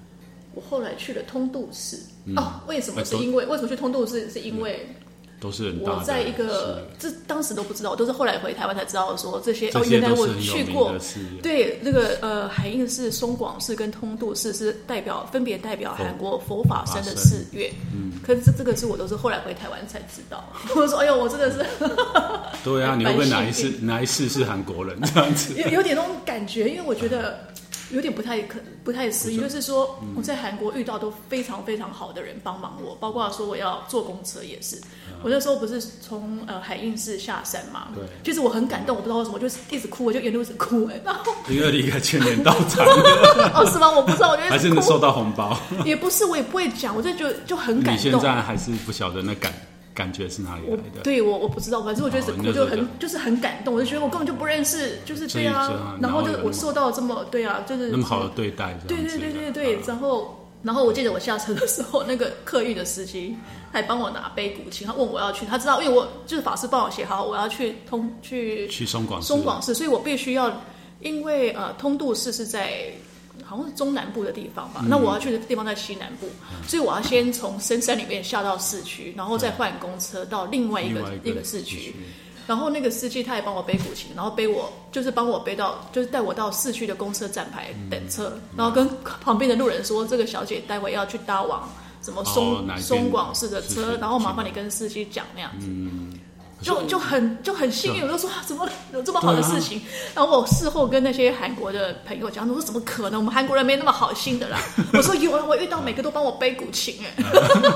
[0.55, 2.05] 我后来去了通度寺。
[2.26, 3.03] 嗯、哦，为什么？
[3.03, 4.28] 是因为、欸、为什么去通度寺？
[4.28, 4.95] 是因为。
[5.43, 5.99] 都是很大的。
[5.99, 9.68] 我在一个，这当时都不知道，都是后来回台湾才知道说这些。
[9.70, 10.95] 哦，原来我去过。
[11.43, 17.68] 对，那个呃，海印寺、松广寺跟通度寺是代表，分别代表韩国佛法僧的寺院。
[17.93, 18.12] 嗯。
[18.24, 20.45] 可是这个是我都是后来回台湾才知道。
[20.76, 21.66] 我说，哎呦，我真的是。
[22.62, 25.55] 对啊， 你会不会哪一世哪一世是韩国人这样子？
[25.55, 27.40] 有有点那种感觉，因为我觉得。
[27.93, 34.80] 有点不太可不太思议，就是说我在韩国遇到都非常非常好的人帮忙我，包括说我要坐公车也是。
[35.22, 41.01] 我那时候不是从呃海印寺下山嘛，对，其实我很感动，我不知道为什么，就是一直哭，我就沿路一直哭哎。
[41.05, 42.84] 然后因为离开千年道场
[43.55, 43.88] 哦，是吗？
[43.90, 47.95] 我不知道，我觉得还是能收到红包，也不是，我也不会讲，我就觉得就很感动。
[47.95, 49.53] 你现在还是不晓得那感。
[49.95, 51.03] 感觉是哪里来的？
[51.03, 63.36] 对我我不知道，反正我觉得我就很就是很感动，我就觉得我根本就不认识，就是对啊，然后就我受到这么对啊，就是那么好的对待，对对对对对，然后然后我记得我下车的时候，那个客运的司机
[63.70, 70.51] 还帮我拿杯古琴，他问我要去，他知道因为我就是法师帮我写好，我要去通去去松广松广寺，所以我必须要
[71.01, 72.93] 因为呃，通度寺是在
[73.53, 81.95] 好像是中南部的地方吧，嗯、那我要去的地方在西南部，嗯、所以我要先从深山里面下到市区，然后再换公车到另外一个一个，市区。
[82.47, 88.89] 然后那个司机他也帮我背古琴，然后背我就是帮我背到，就是带我到市区的公车站牌等车，嗯、然后跟
[89.21, 91.69] 旁边的路人说，这个小姐待会要去搭往
[92.03, 95.67] 什么松、哦、松广市的车，然后麻烦你跟司机讲那样子。
[95.69, 96.19] 嗯
[96.63, 99.81] 就就很就很幸运，我就说怎么有这么好的事情？
[100.15, 103.21] 然后我事后跟那些韩国的朋友讲，我说怎么可能？
[103.21, 104.59] 我们韩国人没那么好心的啦。
[104.93, 107.25] 我说有啊，我遇到每个都帮我背古琴哎，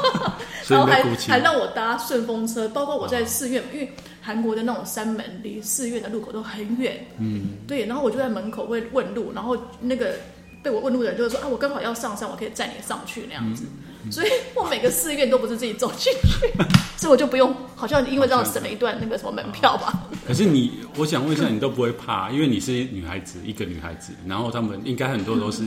[0.68, 10.14] 然后还还让我搭顺风车，包括我在寺院，因为韩国的那种山门离寺院的路口都很远，嗯，对，然后我就在门口会问路，然后那个
[10.62, 13.64] 被我问路的人就会说啊，我刚好要上山，我可以载你上去那样子。
[14.10, 16.46] 所以我每个寺院都不是自己走进去，
[16.96, 20.08] 所以我就不用，好像因为这样省了一段那个什么门票吧。
[20.26, 25.62] 可是你，我想问一下，你都不会怕，因为你是女孩子，一个女孩子，然后他们应该很多都是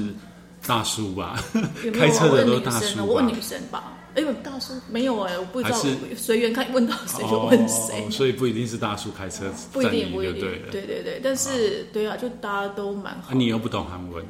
[0.66, 1.42] 大叔吧？
[1.94, 3.06] 开车的都是大叔。
[3.06, 5.78] 我问女生吧，哎呦，大叔没有哎，我不知道，
[6.16, 8.10] 随缘看问到谁就问谁。
[8.10, 13.34] 所以不一定是大叔开车，不一定，不一定，对对对，但是对啊，就大家都蛮好。
[13.34, 14.24] 你又不懂韩文。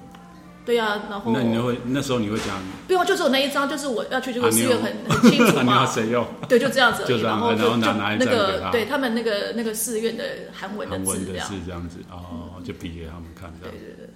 [0.69, 2.55] 对呀，然后那你会那时候你会讲？
[2.85, 5.63] 不用，就是我那一张，就是我要去这个寺院很很清楚嘛。
[5.65, 6.23] 你要谁用？
[6.47, 7.01] 对，就这样子。
[7.09, 8.69] 就这样，然后就拿拿一张给他。
[8.69, 11.25] 对他们那个那个寺院的韩文的字，是
[11.65, 13.75] 这样子哦，就比给他们看这样。
[13.75, 14.09] 对对对。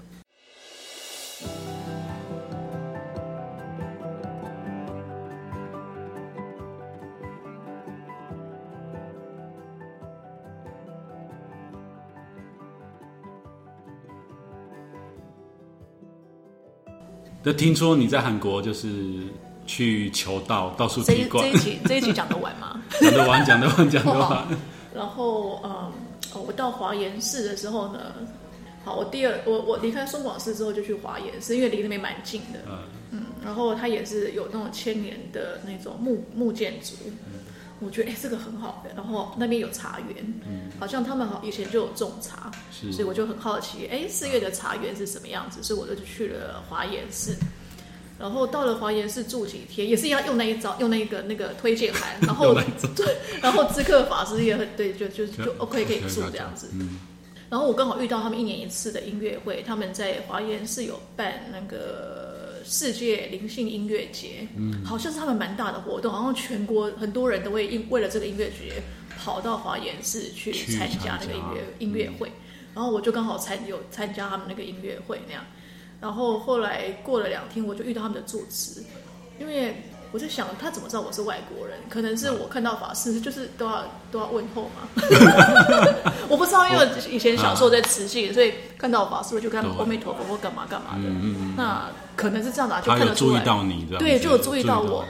[17.44, 18.88] 就听说你在韩国就是
[19.68, 21.44] 去求道，到处踢馆。
[21.44, 22.82] 这一集这一集讲得完吗？
[23.02, 24.48] 讲得完，讲得完，讲得完。
[24.96, 25.92] 然后嗯，
[26.46, 28.00] 我到华严寺的时候呢，
[28.86, 32.60] 好，我第二我我离开松广寺之后就去华严寺，因为离那边蛮近的。
[32.70, 32.78] 嗯
[33.12, 36.96] 嗯，然后它也是有那种千年的那种木木建筑。
[37.28, 37.33] 嗯
[37.84, 45.62] 我觉得哎，这个很好的，然后那边有茶园，嗯，好像他们好以前就有种茶，是，所以我就很好奇，哎，四月的茶园是什么样子？
[45.62, 47.36] 所以我就去了华严寺，
[48.18, 52.54] 然后到了华严寺住几天，也是要用那一招，用那个那个推荐函， 然后
[52.96, 57.00] 对，然后知客法师也很对，就就 就 OK 可以住这样子，嗯，
[57.50, 62.23] 然后我刚好遇到他们一年一次的音乐会，他们在华严寺有办那个。
[62.64, 68.82] 世界灵性音乐节，嗯，好像是他们蛮大的活动，好像全国很多人都会因为了这个音乐节
[69.18, 72.32] 跑到华严寺去参加那个音乐音乐会，
[72.74, 75.44] 然后我就刚好参有参加他们那个音乐会那样，
[76.00, 78.84] 然后后来过了两天，我就遇到他们的住持，
[79.40, 79.76] 因为。
[80.14, 81.78] 我就想，他怎么知道我是外国人？
[81.90, 84.88] 可能是我看到法师，就是都要都要问候嘛。
[86.30, 91.10] 我不知道，因为以前小时候在慈济，所以看到法师我就跟他们阿弥陀佛或干嘛干嘛的。
[91.10, 93.40] 嗯嗯那可能是这样子，就看得出来。
[93.40, 95.04] 注意到你，对，就有注意到我。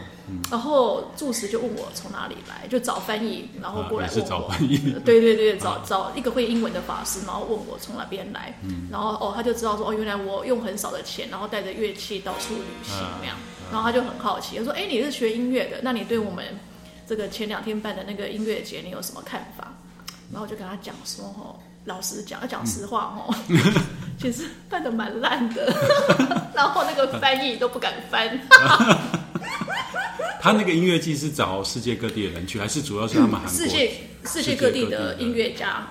[0.49, 4.25] 然后住持就问我从哪里来，就找翻译，然后过来问我。
[4.29, 4.77] 找翻译。
[5.03, 8.57] 对对对， 找找一个会英文的法师，然后问我从哪边来。
[8.89, 13.35] 然后哦，他就知道说哦，原来我用很少的钱，然后带着乐器到处旅行那样。
[13.73, 16.45] 然后他就很好奇，他说：“哎，你是学音乐的，那你对我们
[17.07, 19.73] 这个前两天办的那个音乐节，你有什么看法？”
[20.31, 23.33] 然后我就跟他讲说：“哦，老实讲，要讲实话哦，
[24.21, 25.73] 其实办的蛮烂的，
[26.53, 28.39] 然后那个翻译都不敢翻。
[30.39, 33.91] ”他那个音乐季是找世界各地的人去，还是主要是他们韩国世界
[34.25, 35.87] 世界各地的音乐家？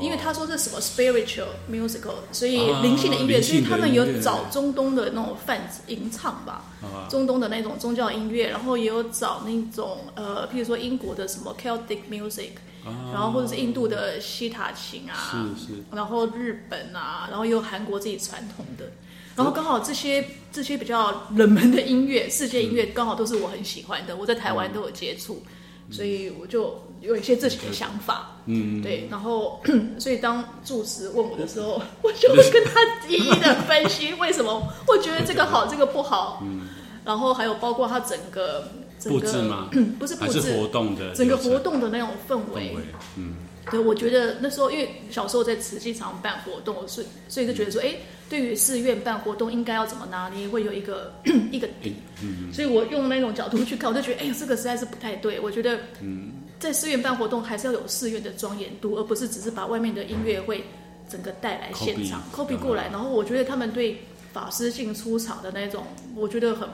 [0.00, 12.50] 因为他说是什么 spiritual musical，所以灵性的音乐，啊、所以他们有找中东的那种泛吟唱吧，啊、中东的那种宗教音乐，然后也有找那种呃，譬如说英国的什么 Celtic music，
[12.84, 15.14] 啊、然后或者是印度的西塔琴啊，
[15.56, 18.90] 是是，然后日本啊，然后也有韩国自己传统的，
[19.36, 25.42] 然后刚好这些这些比较冷门的音乐，世界音乐刚好都是我很喜欢的，我在台湾都有接触。
[25.46, 25.92] 嗯。
[25.92, 29.60] 所以我就有一些自己的想法，嗯，对，然后
[29.98, 36.68] 所以当住持问我的时候， 我就会跟他一一的分析为什么 我觉得这个好，这个不好，嗯，
[37.04, 39.68] 然后还有包括他整个整个布置吗？
[39.98, 42.76] 不是布置，是活动的整个活动的那种氛围，
[43.16, 43.34] 嗯。
[43.70, 47.94] 对，我觉得那时候因为小时候在慈济常办活动，所以所以就觉得说，哎，
[48.28, 51.12] 对于寺院办活动应该要怎么拿捏，会有一个
[51.52, 51.94] 一个底。
[52.22, 55.38] 嗯，所以我用那种角度去看，我就觉得，哎，这个实在是不太对。
[55.38, 60.62] 我觉得，嗯，在寺院办活动还是要有寺院的庄严度，而不是只是把外面的音乐会
[61.08, 62.88] 整个带来现场 copy 过来。
[62.92, 63.98] 然后我觉得他们对
[64.32, 66.68] 法师进出场的那种，我觉得很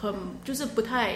[0.00, 1.14] 很就是不太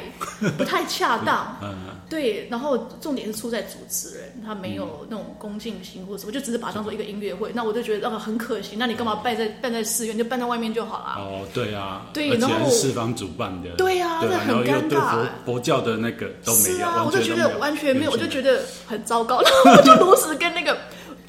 [0.59, 1.75] 不太恰当， 嗯，
[2.11, 11.15] 对，然后重点是出在主持人，他没有那种恭敬心或什么，就只是把它当做一个音乐会，那我就觉得那个很可惜，那你干嘛办在办在寺院，就办在外面就好了。
[11.17, 15.13] 哦，对啊，对，然后四方主办的，对啊，这很尴尬。
[15.13, 20.77] 佛佛教的那个都没有，是啊，我就觉得完全没有，我就觉得得很糟糕，然后我就如实跟那个。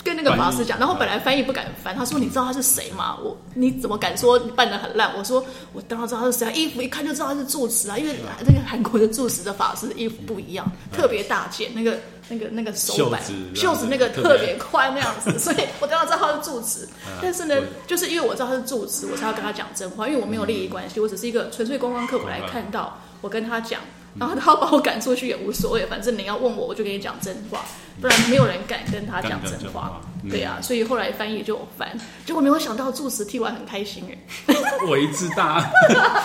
[0.05, 3.17] 跟那个法师讲，然后本来翻译不敢翻，他说：“你知道他是谁吗？
[3.23, 5.43] 我你怎么敢说你办的很烂？”我说
[5.73, 11.97] ：“我当然知道他是谁啊，衣服一看就知道他是住持啊，因为那个韩国的住持的法师衣服不一样，特别大件，那个
[12.29, 13.19] 那个那个手板
[13.55, 16.87] 袖子那个特别宽那样子， 所以我当然知道他是住持。
[17.19, 17.55] 但是呢，
[17.87, 23.81] 就是因为我知道他是住持，我才要跟他讲真话，因为我没有利益关系，我只是一个纯粹观光客，我来看到，我跟他讲。”
[24.19, 27.65] 然后他要把我赶出去也无所谓，反正你要问我，我就跟你讲真话，
[27.99, 30.01] 不然没有人敢跟他讲真话。
[30.29, 31.89] 对呀、啊，所以后来翻译就有翻，
[32.25, 34.55] 结果没有想到助词替完很开心哎，
[34.89, 35.69] 为之大，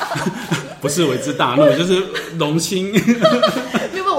[0.81, 2.03] 不是为之大怒， 就是
[2.39, 2.93] 龙心。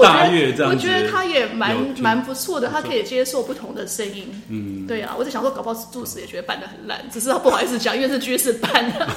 [0.02, 4.26] 大悦这样子，我觉得他也蛮蛮不错的，他可以接受不同的声音。
[4.48, 9.08] 嗯，对啊，我在想说，搞不好住持也觉得办的很烂，只是他不好意思讲，因为是居士办的，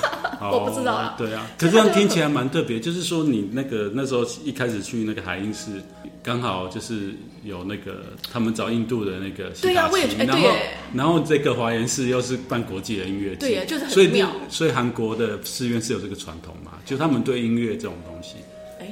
[0.42, 1.16] 我不知道啊。
[1.18, 5.82] 对啊，可是这样听起来蛮特别，就是说你那个那时候一开始去那个海音寺，
[6.26, 7.14] 刚好就是
[7.44, 10.50] 有那个他们找印度的那个，对啊，我也觉得，然后
[10.96, 14.32] 然后这个华严寺又是办国际的音乐节，对啊，就是很妙。
[14.50, 18.38] 所以韩国的寺院是有这个传统嘛，就他们对音乐这种东西。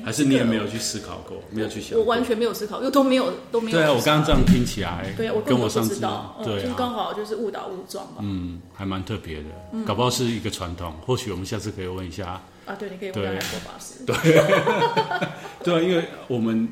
[0.04, 2.00] 还是你也没有去思考过，没有去想过？
[2.00, 3.78] 我完全没有思考，又都没有都没有。
[3.78, 6.00] 对啊，我刚刚这样听起来，对啊，我跟我上次
[6.44, 8.18] 对，就是刚好就是误打误撞嘛。
[8.22, 10.94] 嗯，还蛮特别的，搞不好是一个传统。
[11.06, 14.04] 或许我们下次可以问一下啊，对，你可以问一下法师。
[14.08, 14.16] 对，
[15.64, 16.68] 对啊，因为我们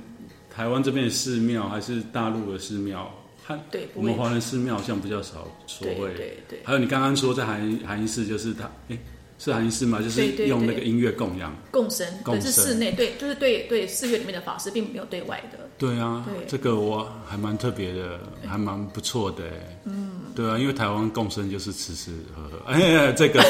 [0.62, 3.12] 台湾这边的寺庙还是大陆的寺庙，
[3.43, 6.14] 它对，我们华人寺庙好像比较少所谓。
[6.14, 6.59] 对对。
[6.64, 8.97] 还有你刚刚说在韩韩音寺，就是他哎。
[9.39, 9.99] 是韩音寺吗？
[9.99, 15.57] 就是用那个音乐供养、共生，可是室内对，就是对对寺院里面的法师，并没有对外的。
[15.80, 19.45] 对啊，这个我还蛮特别的，还蛮不错的。
[19.86, 23.42] 嗯，对啊，因为台湾共生就是吃吃喝喝，哎，这个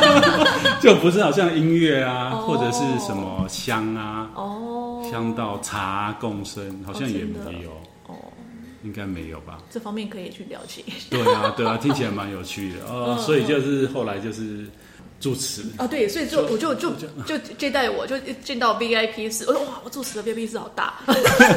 [0.80, 7.70] 就不是好像音乐啊，或者是什么香啊，哦，香到茶共生，好像也没有。
[8.06, 8.16] 哦，
[8.82, 9.58] 应该没有吧？
[9.70, 10.82] 这方面可以去了解。
[11.10, 13.16] 对啊，对啊，听起来蛮有趣的哦。
[13.18, 14.66] 所以就是后来就是。
[15.22, 16.90] 住持啊，对，所以就我就就
[17.24, 20.94] 就接待我，就进到 VIP 室，我说哇，我住持的 VIP 室好大。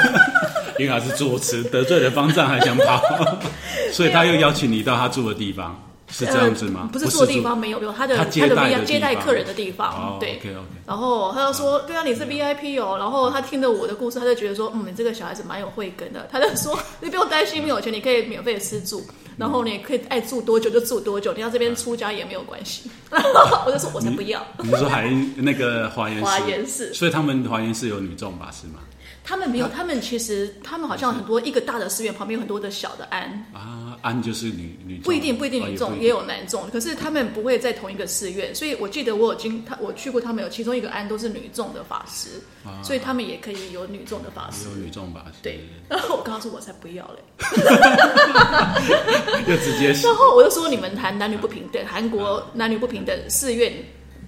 [0.77, 3.01] 因为他是住持，得罪了方丈还想跑，
[3.91, 5.75] 所以他又邀请你到他住的地方，
[6.11, 6.89] 是这样子吗？
[6.93, 10.39] 不是住的地方，没有没有，他的他的接待客人的地方，对。
[10.85, 12.95] 然后他就说，对啊，你是 VIP 哦。
[12.99, 16.27] 然后他听了我的故事，他就觉得说，嗯，你这个小孩子蛮有慧根的。
[16.31, 19.03] 他就说， 你不用担心没有钱，你可以免费的吃住。
[19.37, 22.89] 然后你可以爱住多久就住多久，你要这边出家也没有关系。
[23.11, 24.45] 我就说，我才不要。
[24.63, 26.25] 你是说还那个华严寺？
[26.25, 26.93] 华严寺。
[26.93, 28.79] 所以他们华严寺有女众法师吗？
[29.25, 33.23] 他们没有，他们其实他们好像很多一个大的寺院旁边有很多的小的庵。
[33.53, 42.39] 啊，庵就是女女不一定不一定女众也有男众，可是他们不会在同一个寺院，所以我记得我有经他我去过，他们有其中一个庵都是女众的法师，
[42.83, 45.37] 所以他们也可以有女众的法师，有女众法师。
[45.41, 45.59] 对，
[45.89, 47.23] 然后我刚刚说我才不要嘞，
[49.47, 53.73] 就直接， 然后我就说你们谈男女不平等，韩国男女不平等，寺院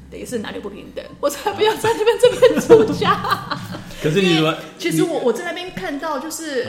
[0.10, 3.16] 等于是男女不平等，我才不要在那边这边出家。
[4.08, 6.68] 可是你说，其实我我在那边看到，就是，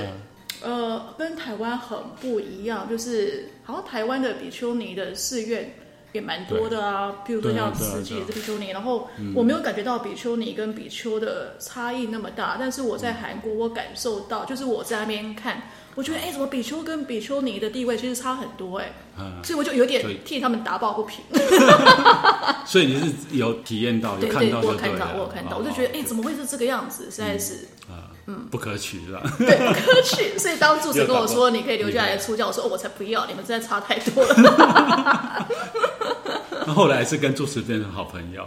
[0.63, 5.75] 呃，跟台湾很不一样，就是好像台湾的比丘尼的寺院
[6.13, 15.63] 也蛮多的啊，比如说像慈济也是比丘尼，然后我没有感觉到比丘尼跟比丘的差异那么大，但是我在韩国我感受到，就是我在那边看。
[15.99, 18.93] 我觉得哎，怎么比丘跟比丘尼的地位其实差很多哎，
[19.43, 21.25] 所以我就有点替他们打抱不平。
[22.65, 27.11] 所以你是有体验到，有看到，我看到，我有看到，我就觉得哎，怎么会是这个样子？
[27.11, 27.67] 实在是
[28.27, 29.21] 嗯，不可取是吧？
[29.39, 30.39] 对，不可取。
[30.39, 35.49] 所以当住持跟我说 你可以留下来出教，我说哦，我才不要，你们真的差太多了。
[36.65, 38.47] 那后来是跟住持变成好朋友。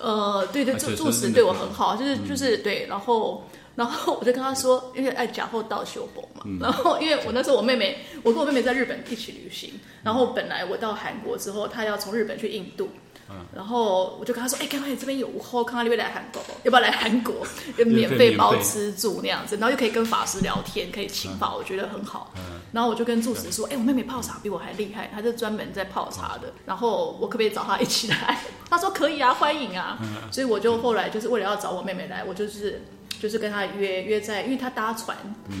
[0.00, 3.44] 呃，对对，住住持对我很好，就是就是对，然后。
[3.76, 6.42] 然后我就跟他说，因为爱假货到修佛嘛。
[6.46, 9.78] 嗯、然后因为我那时候我妹妹，我跟我妹妹在日本一起旅行。
[10.02, 12.88] 然后本来我到韩国之后，她要从日本去印度。
[13.28, 17.44] 嗯、然后我就跟她说，哎，刚刚你这边有后康，你要来韩国，要不要来韩国？
[17.76, 22.32] 就免费包吃住那样子，然后又可以跟法师聊天，可以请法，嗯、我觉得很好。
[22.36, 26.52] 嗯、然后我就跟住持说，哎，我妹妹泡茶比我还厉害，她是专门在泡茶的。
[26.64, 28.40] 然后我可不可以找她一起来？
[28.70, 29.98] 他说可以啊，欢迎啊。
[30.00, 32.80] 嗯、所以我就后来就是为了要找我妹妹来，我就是。
[33.20, 35.16] 就是跟他约约在，因为他搭船，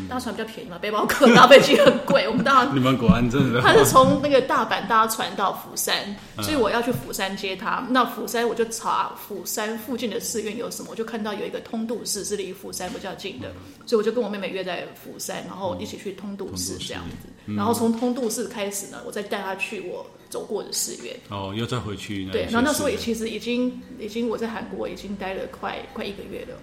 [0.08, 2.28] 搭船比较便宜嘛，背包客 搭飞机很贵。
[2.28, 7.86] 我们当然你们果然真的，他是从那个大阪搭船到釜山，所以我要去釜山接他。
[7.90, 13.50] 那釜山我就查釜山附近的寺院有什么，我就看到有一个通度寺是离釜山比较近的，
[13.86, 17.28] 所以我就跟我妹妹约在釜山，然后一起去通度寺这样子。
[17.56, 21.16] 然后从通度寺开始呢，我再带他去我走过的寺院。
[21.30, 22.26] 哦，又再回去。
[22.30, 26.56] 对，然后那时候也其实已经已经我在韩国已经待了快快一个月了。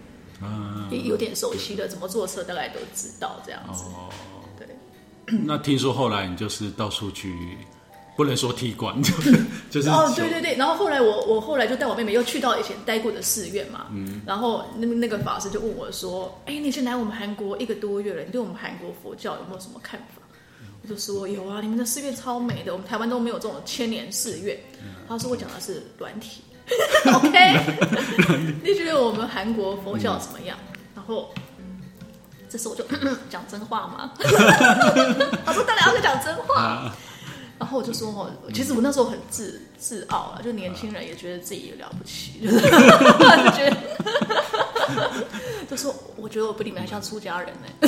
[0.44, 3.84] 嗯，有点熟悉的，怎么坐车大概都知道这样子。
[3.96, 4.10] 哦，
[4.58, 4.68] 对。
[5.46, 7.58] 那听说后来你就是到处去，
[8.16, 9.90] 不能说踢馆， 就是就是。
[9.90, 10.56] 哦，对对对。
[10.56, 13.88] 然后后来我我后来就带我妹妹又去到以前待过的寺院嘛。
[13.92, 14.22] 嗯。
[14.26, 20.22] 然后那那个法师就问我说：“哎，你先来我们韩国一个多月了，你对我们韩国佛教有没有什么看法？”
[20.84, 24.60] 我就说：“有啊，你们的寺院超美的，我们台湾都没有这种千年寺院。”
[25.08, 26.42] 他说：“我讲的是软体。”
[27.14, 30.58] OK，你觉得我们韩国佛教怎么样？
[30.74, 31.30] 嗯、然后，
[32.50, 32.86] 这时候我就
[33.30, 34.12] 讲真话嘛，
[35.46, 36.62] 我说：“当然要讲真话。
[36.62, 36.96] 啊”
[37.60, 42.70] 然后我就说：“哦，其实我那时候很自自傲啊，就年轻人也觉得自己了不起，就是 就
[43.52, 43.78] 觉得，
[45.70, 47.88] 就说我觉得我不你们还像出家人呢。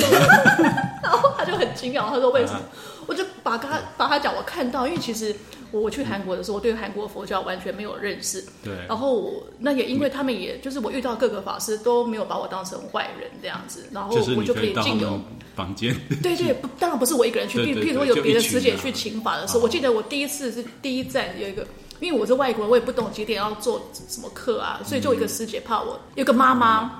[1.02, 2.60] 然后他就很惊讶，他说：“为什么？”
[3.06, 5.34] 我就把他把他讲我看到，因为其实。
[5.72, 8.42] 我我去韩国的时候，我对韩国佛教完全没有认识。
[8.62, 8.72] 对。
[8.86, 15.18] 然后我那也因为他们也，就是我遇到各个法师都没有把我当成坏人这样子，然后我就可以进入
[15.56, 15.92] 房间。
[16.22, 21.66] 对对， 不，当然不是我一个人去，譬譬如说有别的师姐去请法的时候，我记得我第一次是第一站有一个。
[22.00, 26.90] 因为我是外国人，我也不懂几点要做什么课啊，所以就一个师姐怕我，有个妈妈，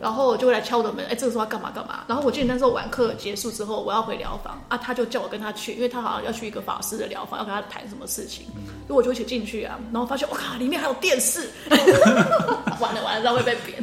[0.00, 2.04] 然后就会来敲我的门，哎，这个时候要干嘛干嘛？
[2.06, 8.46] 然后我记得那时候晚课结束之后，我要回疗房啊，他就叫我跟他去，因为他好像要去一个法师的疗房，要跟他谈什么事情，
[8.86, 11.50] 所以我就一起进去啊，然后发现哇靠，里面还有电视，
[12.80, 13.82] 完了完了，然后会被扁。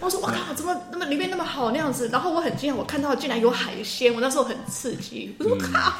[0.00, 2.08] 我说我靠，怎么那么里面那么好那样子？
[2.08, 5.92] 然后我很惊讶，我看到竟然有海鲜，我那时候很刺激，我说我靠。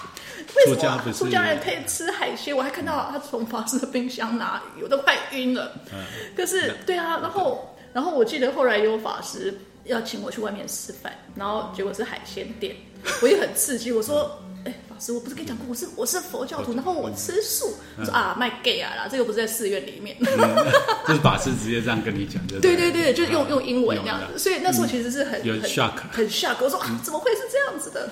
[0.57, 2.57] 为什么出家人可以吃海鲜？
[2.57, 5.73] 我还看到他从法师的冰箱拿鱼，我都快晕了。
[6.37, 12.75] 可是，对啊，然后，然后我记得后来有法师要请我去外面吃饭，然后结果是海鲜店，
[13.23, 13.93] 我也很刺激。
[13.93, 14.48] 我说：“哎，法
[14.99, 20.17] 师，我不是跟你讲过，我是我是佛教徒，然后我吃素。”我说：“啊，卖 gay 啊啦，这个不是在寺院里面。”
[21.07, 24.39] 就是法师直接这样跟你讲，对对对，就是用用英文这样子。
[24.39, 26.57] 所以那时候其实是很很 shock，很 shock。
[26.61, 28.09] 我说啊，怎么会是这样子的？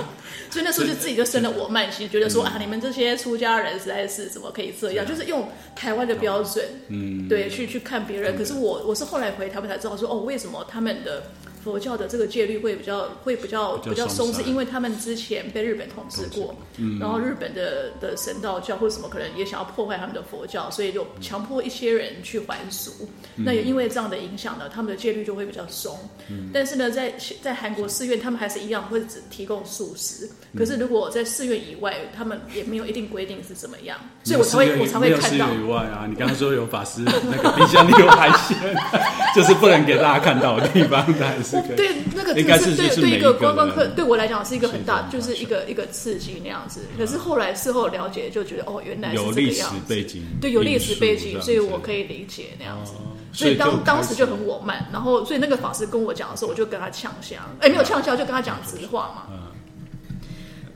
[0.50, 5.04] 所以那时候就自己就生了我慢心，觉得说啊，你们这些出家人实在是怎么可以这样？
[5.04, 8.36] 就是用台湾的标准，嗯，对，去去看别人。
[8.36, 11.22] 可是我我是后来回台湾才知道说，哦，为什么他们的。
[11.66, 22.92] 佛教的这个戒律会比较会比较比较松，是因为他们之前被日本统治过，嗯、然后日本的的神道教或什么可能也想要破坏他们的佛教，所以就强迫一些人去还俗。
[23.34, 25.98] 嗯、那也因为这样的影响呢，他们的戒律就会比较松。
[26.30, 27.12] 嗯、但是呢，在
[27.42, 30.30] 在韩国寺院，他们还是一样会只提供素食。
[30.56, 35.52] 可是如果在寺院以外，他们也没有一定规定是怎么样，所以我才会我才会看到。
[35.52, 38.56] 以外啊，你刚刚说有法师那个冰箱里有海鲜，
[39.34, 41.55] 就是不能给大家看到的地方，但是。
[41.76, 46.80] 对，那个真的是对对一个观光客，对我来讲是一个很大，就是一个一个刺激那样子。
[46.98, 49.36] 可是后来事后了解，就觉得哦，原来是这个样子。
[49.36, 52.92] 有历史背景，对，有历史背景，所以我可以理解那样子。
[53.32, 59.36] 所以当当时就很我慢，然后所以那个法师跟我讲的时候，我就跟他呛笑，哎，没有呛笑，就跟他讲直话嘛。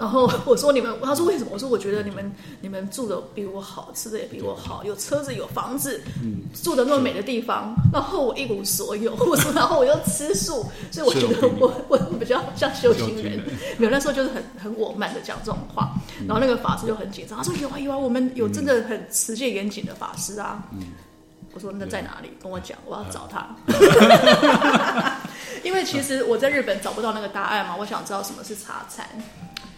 [0.01, 1.51] 然后我说你们，他说为什么？
[1.53, 2.33] 我说我觉得你们
[2.63, 13.39] 你们住的比我好，吃的也比我好，有车子有房子，嗯，住的那么美的地方，然后我一无所有， 我说然后我又吃素，所以我觉得我我比较像修行人。
[13.77, 15.91] 没有那时候就是很很我慢的讲这种话，
[16.27, 20.63] 然后那个法师就很紧张，他说有啊有啊，我们有真的很持戒严谨的法师啊。
[21.53, 22.31] 我说那在哪里？
[22.43, 23.55] 跟我讲，我要找他。
[25.63, 29.07] 因为其实我在日本找不到那个答案嘛，我想知道什么是茶禅。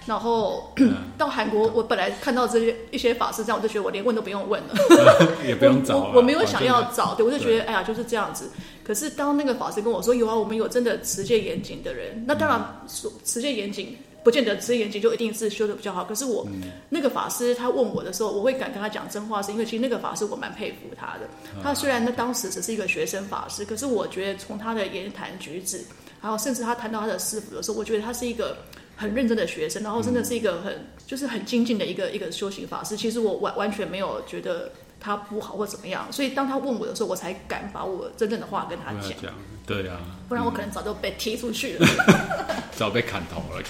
[0.07, 0.75] 然后
[1.17, 4.75] 到韩国，我本来看到这些一些法师这样，我就觉得我连问都不用问了，
[5.47, 8.51] 也不用找我，我我没有想要找，对，我就觉得哎呀就是这样子。
[8.83, 16.05] 可是当那个法师跟我说有啊，我们有真的持戒严谨的人，那当然说持戒严谨不见得持戒严谨就一定是修的比较好。
[16.05, 16.45] 可是我
[16.89, 21.29] 那个法师他问我的时候，我会敢跟他讲真话，是因为其实那个法师我蛮佩服他的。
[21.63, 25.85] 他虽然那当时只是一个学生法师，可是我觉得从他的言谈举止，
[26.21, 28.57] 然后甚至他谈到他的师傅的时候，我觉得他是一个。
[29.03, 32.97] 很认真的学生，然后真的是一个很、嗯、就是很精进的一个一个修行法师。
[32.97, 39.35] 其实我完完全没有觉得他不好或怎么样，所以当他问我的时候，我才敢把我真正的话跟他讲。
[39.67, 41.87] 对啊，不然我可能早就被踢出去了，
[42.77, 43.63] 早被砍头了，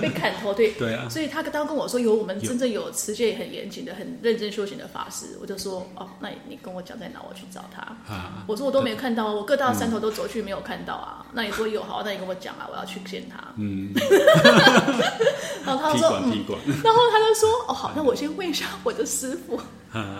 [0.00, 1.06] 被砍头对对啊。
[1.08, 7.82] 所以他刚跟我说有我们真正有持戒很严谨的、很认真修行的法师，我就说哦，那你跟我讲在哪，我去找他。
[8.12, 11.26] 啊，我说我都没有看到，我各大山头都走去没有看到啊。
[11.32, 13.36] 那你说有好，那你跟我讲啊，我要去见他。
[13.56, 13.92] 嗯，
[15.66, 16.44] 然后他就说嗯，
[16.82, 19.60] 然后他就说哦好，那我先问一下我的师父。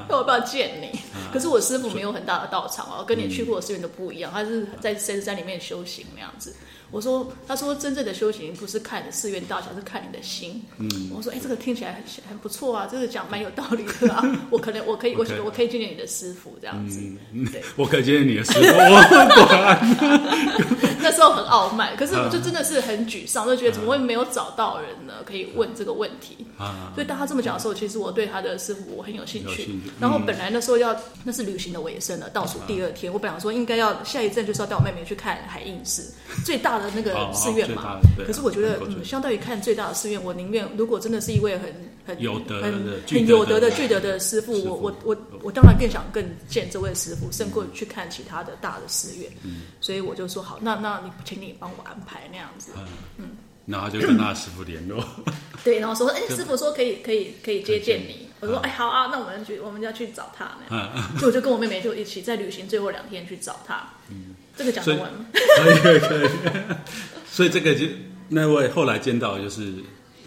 [0.09, 1.01] 要不要见你？
[1.33, 6.54] 可是我师傅没有很大的道场哦，跟你去过的寺院都不一样，他是在深是在里面修行那样子。
[6.95, 10.62] 我说，他说真正的修行不是看你寺院大小，是看你的心。
[10.78, 14.22] 嗯，我说，哎，这个听起来很很不错啊，这个讲蛮有道理的啊。
[14.49, 17.01] 我可能我可以，我觉得我可以见见你的师傅这样子。
[17.51, 18.61] 对，我可以见见你的师傅。
[21.03, 25.14] 那时候很傲慢，可是我就真的是很沮丧，就觉得怎么会没有找到人呢？
[25.26, 26.47] 可以问这个问题。
[26.57, 29.68] 啊所以当他这么讲的时候，其实我对他的师傅我很有兴趣。
[30.01, 36.14] 然后本来那时候要那是旅行的尾声了，倒数第二天，我本来说应该要下一站就是要带我妹妹去看海印寺
[36.47, 38.01] 最大的那个寺院嘛。
[38.26, 41.72] 可是我觉得，嗯相对于看最大的寺院，我宁愿如果真的是一位很
[42.07, 42.72] 很有德、很
[43.09, 49.30] 很有德的具德的师父，我我我我当然更想更见这位师父，胜过去看其他的大的寺院。
[49.80, 52.72] 所以我就说好，那那你请你帮我安排那样子。
[53.16, 55.05] 嗯，然后就跟那师傅联络。
[55.64, 58.28] 对，然后说，哎，师傅说可以可以可以接见你。
[58.41, 60.93] 我说：“哎，好啊，那我们去，我们要去找他呢。
[61.18, 63.89] 就我就跟我妹妹就一起在旅行最后两天去找他。
[64.11, 65.26] 嗯，这个讲得完吗？
[65.32, 66.30] 可以可以可以。
[67.30, 67.86] 所以这个就
[68.28, 69.72] 那位后来见到的就是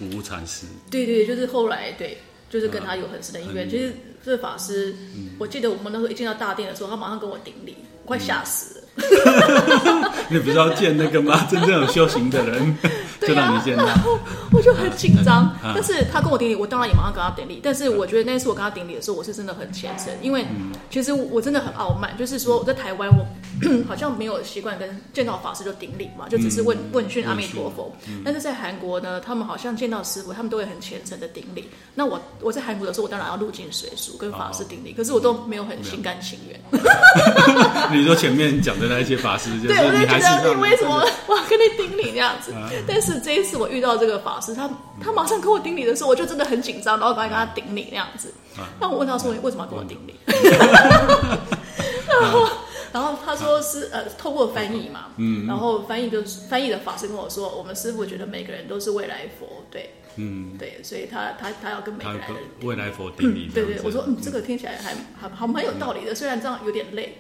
[0.02, 0.66] 悟悟禅师。
[0.92, 2.18] 对对，就是后来对，
[2.50, 3.70] 就是跟他有很深的因缘。
[3.70, 4.94] 其实这个法师，
[5.40, 8.87] 我记得我们那时候一进到大殿的时候，他马上跟我顶礼，快吓死了。
[10.30, 11.46] 你不是要见那个吗？
[11.50, 12.78] 真正有修行的人。”
[13.20, 14.18] 对啊，然后
[14.54, 17.60] 我就很紧张，但是他跟我顶礼，我当然也马上跟他顶礼。
[17.64, 20.46] 但是我觉得那次我跟他顶礼的时候，我是真的很虔诚，因为
[20.92, 23.26] 其实我真的很傲慢，就是说我在台湾，我
[23.90, 27.92] 好像没有习惯跟见到法师就顶礼嘛，就只是问问讯阿弥陀佛。
[28.24, 31.68] 但是在韩国呢，他们好像见到师傅，他们都会很虔诚的顶礼。
[31.96, 36.58] 那我我在韩国的时候，我当然要入境随俗跟法师顶礼，可是我都没有很心甘情愿。
[37.92, 42.54] 你说前面讲的那一些法师，对，我就觉得你为什么 我要跟你顶礼那样子？
[42.88, 43.18] 但是。
[43.28, 44.70] 这一次我遇到这个法师，他
[45.04, 48.34] 他马上跟我顶礼的时候，我就真的很紧张，然后赶快跟他顶礼那样子。
[48.80, 50.16] 那我问他说：“你为什么要跟我顶礼？”
[52.22, 52.48] 然后，
[52.92, 59.92] 然后他说是呃，透过翻译嘛，嗯，然后翻译就是翻译的法师跟我说，我们师傅觉得每个人都是未来佛，对。
[60.20, 62.22] 嗯，对，所以他他他要跟每个人
[62.64, 63.52] 未来佛顶礼。
[63.54, 67.20] 对对，我说嗯，这个听起来还还还蛮有道理的，虽然这样有点累，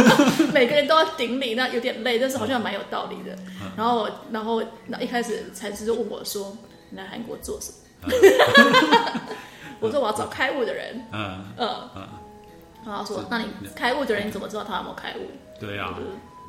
[0.54, 3.36] 每个人都要顶礼，那有点累，但是好像蛮有道理的。
[3.76, 6.56] 然后然后那一开始禅师就问我说
[6.88, 8.08] ：“你来韩国做什么？”
[9.80, 12.08] 我说：“我要找开悟的人。”嗯嗯嗯，
[12.88, 15.30] 然后他说：“那你开悟的人，你怎么知道他有没有开悟？”
[15.60, 15.94] 对呀。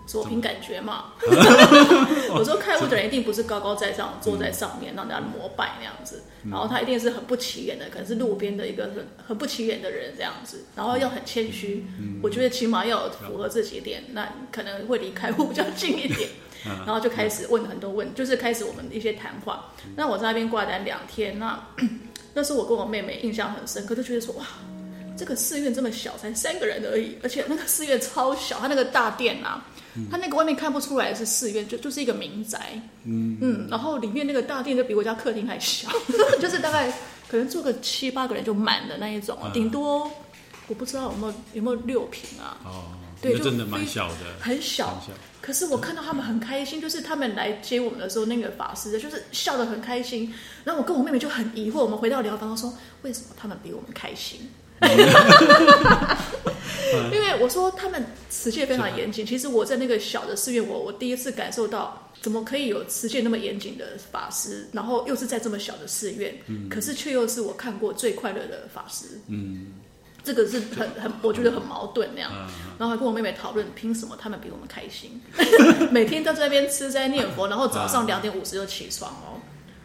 [0.08, 1.14] 说凭感觉嘛，
[2.34, 11.86] 我说开悟的人一定不是高高在上坐在上面让大家膜拜那样子，然后他一定是很不起眼的，可能是路边的一个很很不起眼的人这样子，然后要很谦虚，
[12.24, 16.28] 我觉得起码要符合这几点，那可能会离开悟比较近一点，
[16.66, 19.66] 然后就开始问很多问，就是开始我们一些谈话。
[19.96, 21.68] 那我在那边挂单两天，那
[22.34, 24.44] 那时候我跟我妹妹印象很深刻，就觉得说哇，
[25.20, 29.66] 这个寺院这么小，才三个人而已，而且那个寺院超小，它那个大殿啊。
[30.10, 32.80] 它那个外面看不出来是寺院，就就是一个民宅。
[33.04, 35.90] 嗯嗯，然后里面那个大殿就比我家客厅还小，
[36.40, 36.90] 就是大概
[37.28, 40.10] 可能坐个七八个人就满的那一种，顶多
[40.68, 42.56] 我不知道有没有有没有六坪啊。
[42.64, 45.04] 哦，对，就真的蛮小的，很小。
[45.42, 50.32] 可是我看到他们很开心，就是他们来接我们的时候，那个法师就是笑得很开心。
[50.64, 54.48] 然后我跟我妹妹就很疑惑，我们回到寮房说，为什么他们比我们开心？
[57.12, 69.06] 因为我说他们持戒非常严谨，其实我在那个小的寺院，我我第一次感受到怎么可以有持戒那么严谨的法师，然后又是在这么小的寺院，嗯、可是却又是我看过最快乐的法师。
[69.28, 69.74] 嗯，
[70.24, 72.32] 这个是很很，我觉得很矛盾那样。
[72.34, 72.48] 嗯、
[72.80, 75.22] 然后还跟我妹妹讨论，凭什么他们比我们开心？
[75.92, 79.39] 每天都在那边吃斋念佛，然后早上两点五十就起床哦。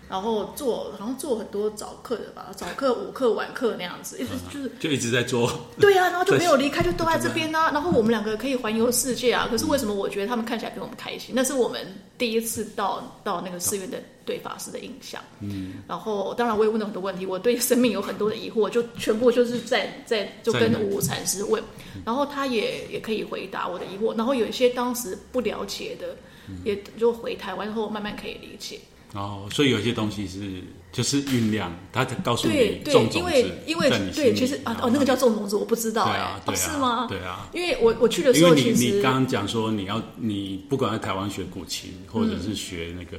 [0.08, 5.50] 然后做，好像做很多早课的吧，早课、 午课、晚课那样子，一直 就是就一直在做。
[5.80, 7.70] 对啊，然后就没有离开，就都在这边啊。
[7.72, 9.48] 然后我们两个可以环游世界啊。
[9.50, 11.34] 可是为什么我觉得他们看起来比我们开心？
[11.34, 11.86] 那是我们
[12.18, 15.20] 第一次到到那个寺院的对法师的印象。
[15.40, 15.74] 嗯。
[15.88, 21.62] 然后当然我也问了很多问题，我对生命有很多的疑惑，就全部就是在在就跟五五禅师问，
[22.04, 24.16] 然后他也也可以回答我的疑惑。
[24.16, 26.14] 然后有一些当时不了解的，
[26.62, 28.78] 也就回台湾后慢慢可以理解。
[29.14, 30.60] 哦，所以有些东西是
[30.92, 32.54] 就是酝酿，他才告诉你
[32.84, 37.06] 对种种子，因为因为对，其实啊哦，那个叫种种子，我不知道哎、啊啊，是吗？
[37.08, 43.16] 对啊，因为我我去的时候，因为你你刚刚讲说你要你不管在台湾学古琴，或者是学那个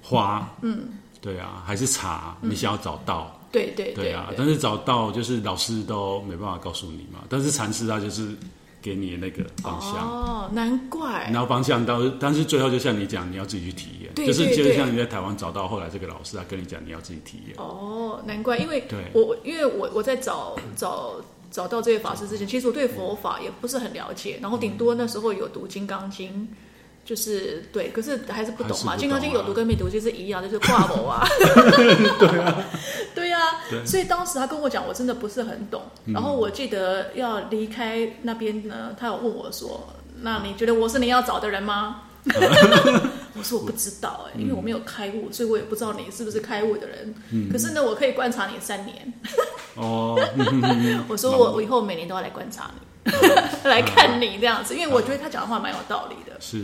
[0.00, 0.88] 花，嗯，
[1.20, 8.36] 对啊，还是茶，你想要找到，嗯、对对对啊，但是找到就是老师都没办法告诉你嘛，但是禅师他就是。
[8.88, 11.28] 给你的那个方向哦，难怪。
[11.30, 17.56] 然后方向到，但是最后就像你讲，你要自己去体验，对就是就像你在台湾找到后来这个老师，他跟你讲你要自己体验。
[17.58, 21.16] 哦，难怪，因为对我因为我我在找找
[21.50, 26.30] 找到这位法师之前，其实我对佛法也不是很了解，然后顶多那时候有读《金刚经》。
[27.08, 28.94] 就是对，可是还是不懂嘛。
[28.94, 31.26] 金刚经有毒跟没毒就是一样， 就是挂某啊。
[32.20, 32.64] 对啊，
[33.14, 33.60] 对呀、啊。
[33.86, 35.80] 所以当时他跟我讲，我真的不是很懂。
[36.04, 39.88] 嗯、然后我记得要离开那边呢，他有问我说
[40.20, 42.02] ：“那你觉得我是你要找的人吗？”
[43.38, 47.14] 我说我不知道哎、欸，因为我没有开悟，所以我也不知道你是不是开悟的人。
[47.30, 49.14] 嗯、可是呢，我可以观察你三年。
[49.76, 50.20] 哦。
[51.08, 52.87] 我说我我以后每年都要来观察你。
[53.64, 56.36] 来看你这样子，因为我觉得他讲的话蛮有道理的。
[56.40, 56.60] 是，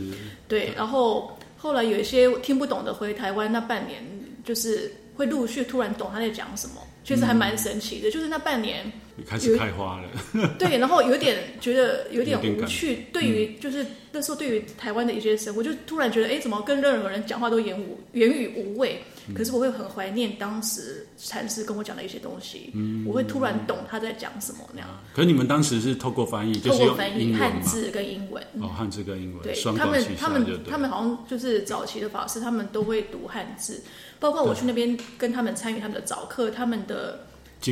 [0.49, 0.73] 对。
[0.77, 4.03] 然后后来有一些听不懂的回台湾那半年，
[4.45, 8.11] 就是会陆续突然懂他在讲什么，确实还蛮神奇的。
[8.11, 10.09] 就是那半年，你开始开花了。
[10.59, 13.07] 对，然后有点 觉得有点无趣。
[13.13, 19.01] 对于就是那时候对于台湾的一些生活，就突然觉得哎，怎么跟任何人讲话都言无言语无味。
[19.35, 24.89] 可是我会很怀念当时禅师跟我讲的一些东西，嗯、我会突然懂他在讲什么那样。
[25.15, 28.45] 可是你们当时是透过翻译，透过翻译汉字跟英文。
[28.61, 29.43] 哦，汉字跟英文。
[29.43, 33.83] 对，他们他们他们好像就是早期的法师，他们都会读汉字。
[34.25, 37.21] 包括我去那边跟他们参与他们的早课，他们的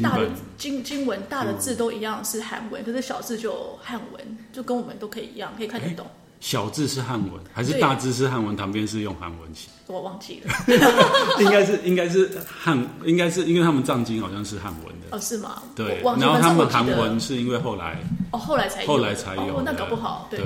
[0.03, 0.28] 大的
[0.59, 6.07] 经经文大的字都一样是韩文，可是小字就汉文，就跟我们都可以一样，可以看得懂。
[6.40, 8.55] 小字是汉文，还是大字是汉文？
[8.55, 9.70] 旁边是用韩文写？
[9.86, 10.53] 我忘记了，
[11.40, 15.16] 应该是应该是汉，应该是因为他们藏经好像是汉文的。
[15.16, 15.62] 哦，是吗？
[15.74, 16.03] 对。
[16.03, 17.96] 然后他们韩文是因为后来
[18.30, 19.57] 哦，后来才后来才有。
[19.57, 20.38] 哦，那搞不好对。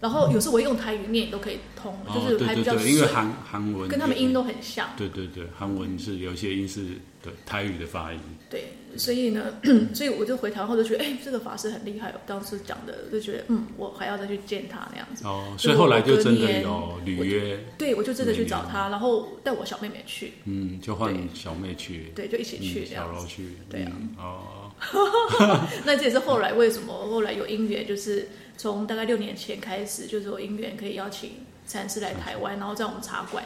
[0.00, 4.88] 然后有时候我用台语念都可以通，就是还比较顺，因为韩韩文跟他们音都很像。
[4.96, 6.86] 对对对，韩文是有些音是
[7.22, 8.18] 对台语的发音。
[8.48, 8.64] 对，
[8.96, 9.54] 所以呢，
[9.92, 12.14] 所以我就回台湾后就觉得，哎，这个法师很厉害。
[12.26, 15.26] 当时讲的就觉得，嗯，我还要再去见他那样子。
[15.26, 17.62] 哦，所以后来就真的有履约。
[17.76, 20.32] 对，我就真的去找他，然后带我小妹妹去。
[20.46, 22.10] 嗯，就换小妹去。
[22.14, 23.04] 对，就一起去这样。
[23.04, 23.50] 小柔去。
[23.68, 23.92] 对啊。
[24.18, 24.70] 哦。
[25.84, 28.26] 那这也是后来为什么后来有因缘，就是。
[28.60, 31.30] 从大概六年前开始，就是我因缘可以邀请
[31.66, 33.42] 禅师来台湾，然后在我们茶馆，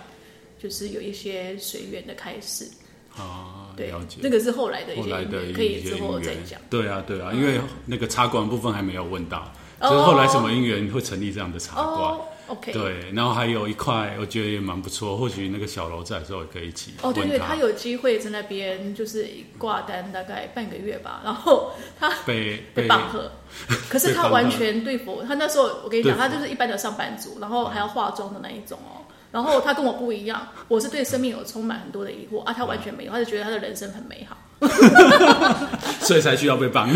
[0.61, 2.69] 就是有一些随缘的开始。
[3.17, 4.19] 啊，对，了解。
[4.21, 6.61] 那个是后来的一些因缘，可以之后再讲。
[6.69, 12.19] 对啊，对啊，因为那个茶馆部分还没有问到，就是后来什么因缘会成立这样的茶馆。
[12.47, 15.17] OK，对，然后还有一块，我觉得也蛮不错。
[15.17, 16.93] 或许那个小楼在的时候也可以一起。
[17.01, 19.27] 哦，对对，他有机会在那边就是
[19.57, 23.31] 挂单大概半个月吧，然后他被 被绑盒，
[23.89, 29.01] 可是他完全对付，他那时候我跟你讲，他就是一般的上班族，然后还要化妆的那一种哦。
[29.33, 34.37] 然后他跟我不一样，我是对生命有充满很多的疑惑啊，他完全没有，他就觉得他的人生很美好，
[36.01, 36.89] 所以才需要被绑。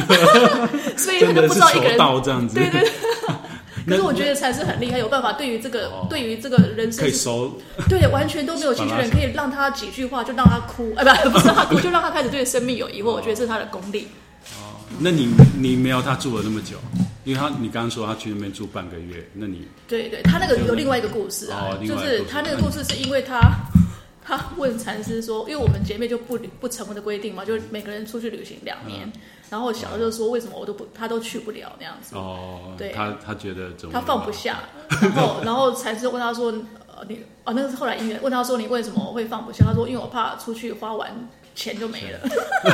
[0.96, 2.88] 所以他就不知道一个人到这样子，对对。
[3.89, 7.59] 可是我觉得禅师很厉害，有办法对于这个、哦、对于这个人生可以收，
[7.89, 13.11] 对，完全都没有兴趣的人， 可以让他几句话就让他哭， 哎，不，不是让他哭，就让他开始对生命有疑惑。
[13.11, 14.07] 哦、我觉得这是他的功力。
[14.57, 16.76] 哦，那你你没有他住了那么久，
[17.24, 23.41] 因为他你刚刚说他去那边住半个月，那你对对，他那个有另外一个故事啊，哦、就是他那个故事是因为他。
[24.30, 29.01] 他问禅师说：“因为我们姐妹就不不成文的规定嘛，就每个人出去旅行两年。
[29.07, 29.12] 嗯、
[29.51, 32.14] 然后小的就说：为什么我都不，他都去不了那样子？
[32.16, 33.92] 哦，对，他他觉得怎么？
[33.92, 34.61] 他放不下。
[35.01, 36.53] 然后然后才是问他说：
[36.86, 39.64] 呃，你啊，那个是后来音乐问他说：你为什么会放不下？
[39.64, 42.20] 他说：因为我怕出去花完钱就没了。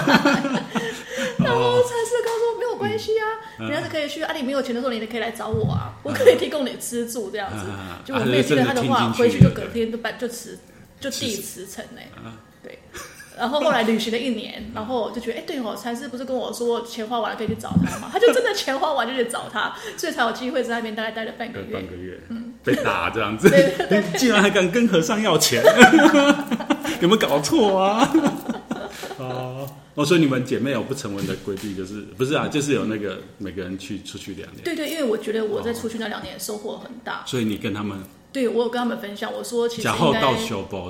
[1.39, 3.25] 然后才是告诉我：没有关系啊，
[3.61, 4.23] 嗯、你还是可以去。
[4.23, 7.65] 啊，你没有钱的时候，你也可以来找我啊，我可以提供你吃住这样子。
[7.69, 10.59] 嗯、就我妹听了他的话，回去就隔天就办就辞。”
[11.01, 12.01] 就递辞呈呢，
[12.63, 12.79] 对，
[13.37, 18.09] 然后后来旅行了一年，然后就觉得，哎，对哦，禅师不是跟我说钱花完了可以去找他吗？
[18.13, 21.73] 他就真的钱花完就去找他，所以才有机会在那边大概待了半个月。
[21.73, 23.49] 半个月，嗯，被打这样子，
[23.91, 25.63] 你竟然还敢跟和尚要钱，
[27.01, 28.13] 有没有搞错啊？
[29.19, 32.47] 哦， 哦，所以你们姐妹有不成文的规定，就是不是啊？
[32.49, 34.63] 就是有那个每个人去出去两年。
[34.65, 37.99] 对对，因为我觉得我在出去那两年收获很大，所以你跟他们。
[38.33, 40.21] 对，我有跟他们分享，我说其实应该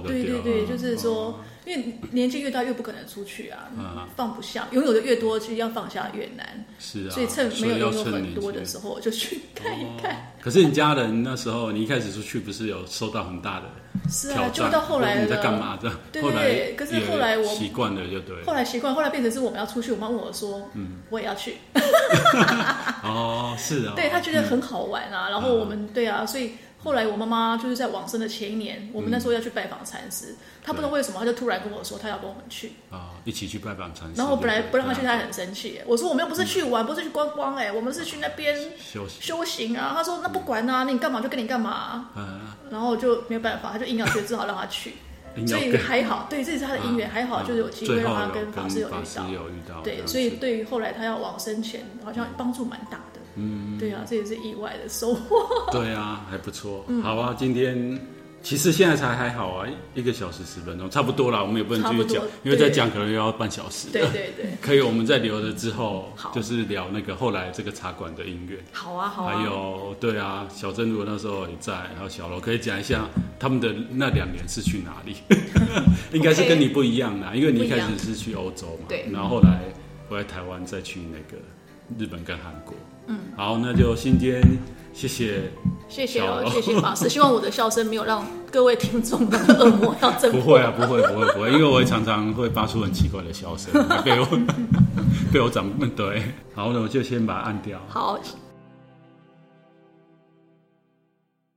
[0.06, 3.68] 对对对，就是说，因为年纪越大越不可能出去啊，
[4.16, 6.64] 放不下，拥有的越多，其实要放下越难。
[6.78, 10.32] 是啊，所以趁没有拥有很多的时候，就去看一看。
[10.40, 13.66] 可是你家人那时候，你一开始出去不是有受到很大的
[14.10, 15.78] 是啊，就到后来你在干嘛？
[15.80, 16.74] 这样，对对对。
[16.76, 18.42] 可是后来我习惯了，就对。
[18.44, 21.56] 后来习惯，后来变成是我们要出去，我妈问我说：“嗯，我也要去。
[23.02, 23.94] ”哦，是啊。
[23.96, 26.52] 对，他觉得很好玩啊，然后我们对啊，所以。
[26.84, 34.14] 后来我妈妈就是在往生的前一年，我们那时候要去拜访禅师，她不知道为什么，她就突然跟我说，她要跟我们去啊，一起去拜访禅师。
[34.16, 35.80] 然后本来不让她去，她很生气。
[35.86, 39.94] 我说我们又不是去玩，不是去观光，哎，我们是去那边修修行啊。
[39.96, 42.10] 她说那不管啊，那你干嘛就跟你干嘛。
[42.70, 44.92] 然后就没有办法，她就硬要去，只好让她去。
[45.48, 48.88] 所以还好，对，这是她的姻缘，还好就是有机会让她跟法师有
[49.50, 49.80] 遇到。
[49.82, 53.13] 对，所以对于后来她要往生前，好像帮助蛮大的。
[53.36, 55.46] 嗯，对啊，这也是意外的收获。
[55.72, 56.84] 对啊，还不错。
[56.88, 58.00] 嗯、好啊，今天
[58.42, 61.42] 其实现在才还好啊，一个小时十分钟，差不多啦。
[61.42, 63.88] 我们也不能继续讲，因为再讲可能又要半小时。
[63.90, 68.58] 对对对， 可以，我们再留着之后，就是聊那个后来这个茶馆的音乐。
[68.72, 69.36] 好啊，好啊。
[69.36, 73.08] 还有，对啊，小珍如果那时候也在，然后小罗可以讲一下
[73.38, 75.16] 他们的那两年是去哪里？
[76.12, 79.60] 应该是跟你不一样啦，因为你一开始是去欧洲嘛，对，然后后来
[80.08, 81.42] 回来台湾再去那个
[81.98, 82.74] 日本跟韩国。
[83.06, 84.40] 嗯，好，那就今天
[84.92, 85.50] 谢谢，
[85.88, 87.08] 谢谢哦，谢谢法师。
[87.10, 90.30] 希望我的笑声没有让各位听众的恶魔要震。
[90.32, 93.72] 不会啊，不会，不会，不会，因为我也常常会发出很奇怪的笑声，
[94.04, 94.26] 被我
[95.32, 96.22] 被我长辈对。
[96.54, 97.78] 好，那我就先把它按掉。
[97.88, 98.18] 好。